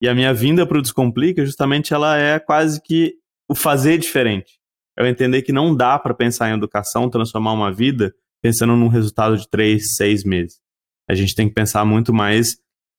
E 0.00 0.08
a 0.08 0.14
minha 0.14 0.34
vinda 0.34 0.66
para 0.66 0.78
o 0.78 0.82
Descomplica, 0.82 1.44
justamente, 1.46 1.94
ela 1.94 2.18
é 2.18 2.38
quase 2.38 2.82
que 2.82 3.14
o 3.48 3.54
fazer 3.54 3.98
diferente. 3.98 4.58
Eu 4.96 5.06
entender 5.06 5.42
que 5.42 5.52
não 5.52 5.74
dá 5.74 5.98
para 5.98 6.14
pensar 6.14 6.50
em 6.50 6.54
educação, 6.54 7.08
transformar 7.08 7.52
uma 7.52 7.72
vida, 7.72 8.12
pensando 8.42 8.76
num 8.76 8.88
resultado 8.88 9.36
de 9.36 9.48
três, 9.48 9.94
seis 9.94 10.24
meses. 10.24 10.60
A 11.08 11.14
gente 11.14 11.34
tem 11.34 11.48
que 11.48 11.54
pensar 11.54 11.84
muito 11.84 12.12
mais 12.12 12.56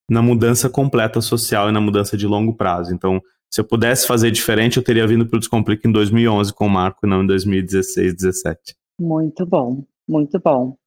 na 0.09 0.21
mudança 0.21 0.69
completa 0.69 1.19
social 1.21 1.69
e 1.69 1.71
na 1.71 1.81
mudança 1.81 2.15
de 2.15 2.27
longo 2.27 2.55
prazo. 2.55 2.93
Então, 2.93 3.21
se 3.51 3.59
eu 3.61 3.65
pudesse 3.65 4.05
fazer 4.07 4.31
diferente, 4.31 4.77
eu 4.77 4.83
teria 4.83 5.07
vindo 5.07 5.25
para 5.25 5.37
o 5.37 5.39
Descomplica 5.39 5.87
em 5.87 5.91
2011 5.91 6.53
com 6.53 6.67
o 6.67 6.69
Marco, 6.69 7.07
não 7.07 7.23
em 7.23 7.27
2016, 7.27 8.13
2017. 8.15 8.75
Muito 8.99 9.45
bom, 9.45 9.83
muito 10.07 10.39
bom. 10.39 10.77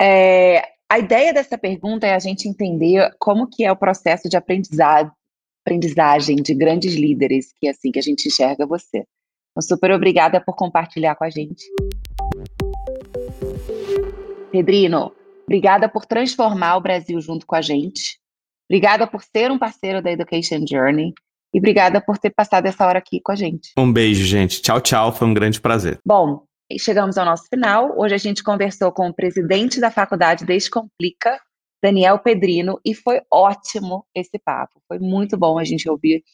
É, 0.00 0.62
a 0.88 0.98
ideia 0.98 1.32
dessa 1.32 1.56
pergunta 1.56 2.06
é 2.06 2.14
a 2.14 2.18
gente 2.18 2.48
entender 2.48 3.10
como 3.18 3.48
que 3.48 3.64
é 3.64 3.72
o 3.72 3.76
processo 3.76 4.28
de 4.28 4.36
aprendizado, 4.36 5.10
aprendizagem 5.64 6.36
de 6.36 6.54
grandes 6.54 6.94
líderes, 6.94 7.52
que 7.58 7.66
é 7.66 7.70
assim 7.70 7.90
que 7.90 7.98
a 7.98 8.02
gente 8.02 8.28
enxerga 8.28 8.66
você. 8.66 9.04
Então, 9.50 9.62
super 9.62 9.90
obrigada 9.90 10.40
por 10.40 10.54
compartilhar 10.54 11.16
com 11.16 11.24
a 11.24 11.30
gente. 11.30 11.64
Pedrino, 14.52 15.12
obrigada 15.44 15.88
por 15.88 16.04
transformar 16.04 16.76
o 16.76 16.80
Brasil 16.80 17.20
junto 17.20 17.46
com 17.46 17.56
a 17.56 17.62
gente. 17.62 18.18
Obrigada 18.68 19.06
por 19.06 19.22
ser 19.22 19.50
um 19.50 19.58
parceiro 19.58 20.02
da 20.02 20.10
Education 20.10 20.64
Journey. 20.68 21.14
E 21.54 21.58
obrigada 21.58 22.00
por 22.00 22.18
ter 22.18 22.30
passado 22.30 22.66
essa 22.66 22.86
hora 22.86 22.98
aqui 22.98 23.20
com 23.22 23.32
a 23.32 23.36
gente. 23.36 23.70
Um 23.78 23.90
beijo, 23.90 24.24
gente. 24.24 24.60
Tchau, 24.60 24.80
tchau. 24.80 25.12
Foi 25.12 25.26
um 25.26 25.32
grande 25.32 25.60
prazer. 25.60 25.98
Bom, 26.04 26.42
chegamos 26.78 27.16
ao 27.16 27.24
nosso 27.24 27.44
final. 27.48 27.94
Hoje 27.96 28.14
a 28.14 28.18
gente 28.18 28.42
conversou 28.42 28.90
com 28.92 29.08
o 29.08 29.14
presidente 29.14 29.80
da 29.80 29.90
faculdade 29.90 30.44
Descomplica, 30.44 31.40
Daniel 31.82 32.18
Pedrino, 32.18 32.80
e 32.84 32.94
foi 32.94 33.20
ótimo 33.32 34.04
esse 34.14 34.38
papo. 34.38 34.80
Foi 34.88 34.98
muito 34.98 35.36
bom 35.36 35.58
a 35.58 35.64
gente 35.64 35.88
ouvir 35.88 36.24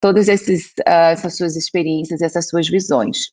todas 0.00 0.28
esses, 0.28 0.68
uh, 0.80 1.12
essas 1.12 1.36
suas 1.36 1.56
experiências, 1.56 2.22
essas 2.22 2.48
suas 2.48 2.68
visões. 2.68 3.30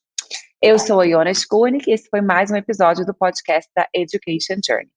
Eu 0.61 0.77
sou 0.77 0.99
a 0.99 1.05
Iona 1.05 1.31
Skunik 1.31 1.89
e 1.89 1.93
esse 1.93 2.09
foi 2.09 2.21
mais 2.21 2.51
um 2.51 2.55
episódio 2.55 3.05
do 3.05 3.13
podcast 3.13 3.71
da 3.73 3.87
Education 3.93 4.59
Journey. 4.65 4.89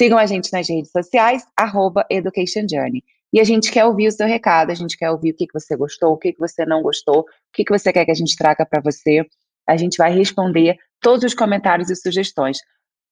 Sigam 0.00 0.16
a 0.16 0.26
gente 0.26 0.52
nas 0.52 0.68
redes 0.68 0.92
sociais, 0.92 1.42
arroba 1.56 2.06
Education 2.08 2.66
Journey. 2.70 3.02
E 3.32 3.40
a 3.40 3.44
gente 3.44 3.70
quer 3.70 3.84
ouvir 3.84 4.06
o 4.06 4.12
seu 4.12 4.26
recado, 4.26 4.70
a 4.70 4.74
gente 4.74 4.96
quer 4.96 5.10
ouvir 5.10 5.32
o 5.32 5.36
que, 5.36 5.46
que 5.46 5.52
você 5.52 5.76
gostou, 5.76 6.12
o 6.12 6.16
que, 6.16 6.32
que 6.32 6.38
você 6.38 6.64
não 6.64 6.82
gostou, 6.82 7.20
o 7.20 7.24
que, 7.52 7.64
que 7.64 7.76
você 7.76 7.92
quer 7.92 8.04
que 8.04 8.10
a 8.12 8.14
gente 8.14 8.36
traga 8.36 8.64
para 8.64 8.80
você. 8.80 9.26
A 9.68 9.76
gente 9.76 9.96
vai 9.96 10.10
responder 10.12 10.76
todos 11.00 11.24
os 11.24 11.34
comentários 11.34 11.90
e 11.90 11.96
sugestões. 11.96 12.58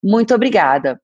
Muito 0.03 0.35
obrigada. 0.35 1.01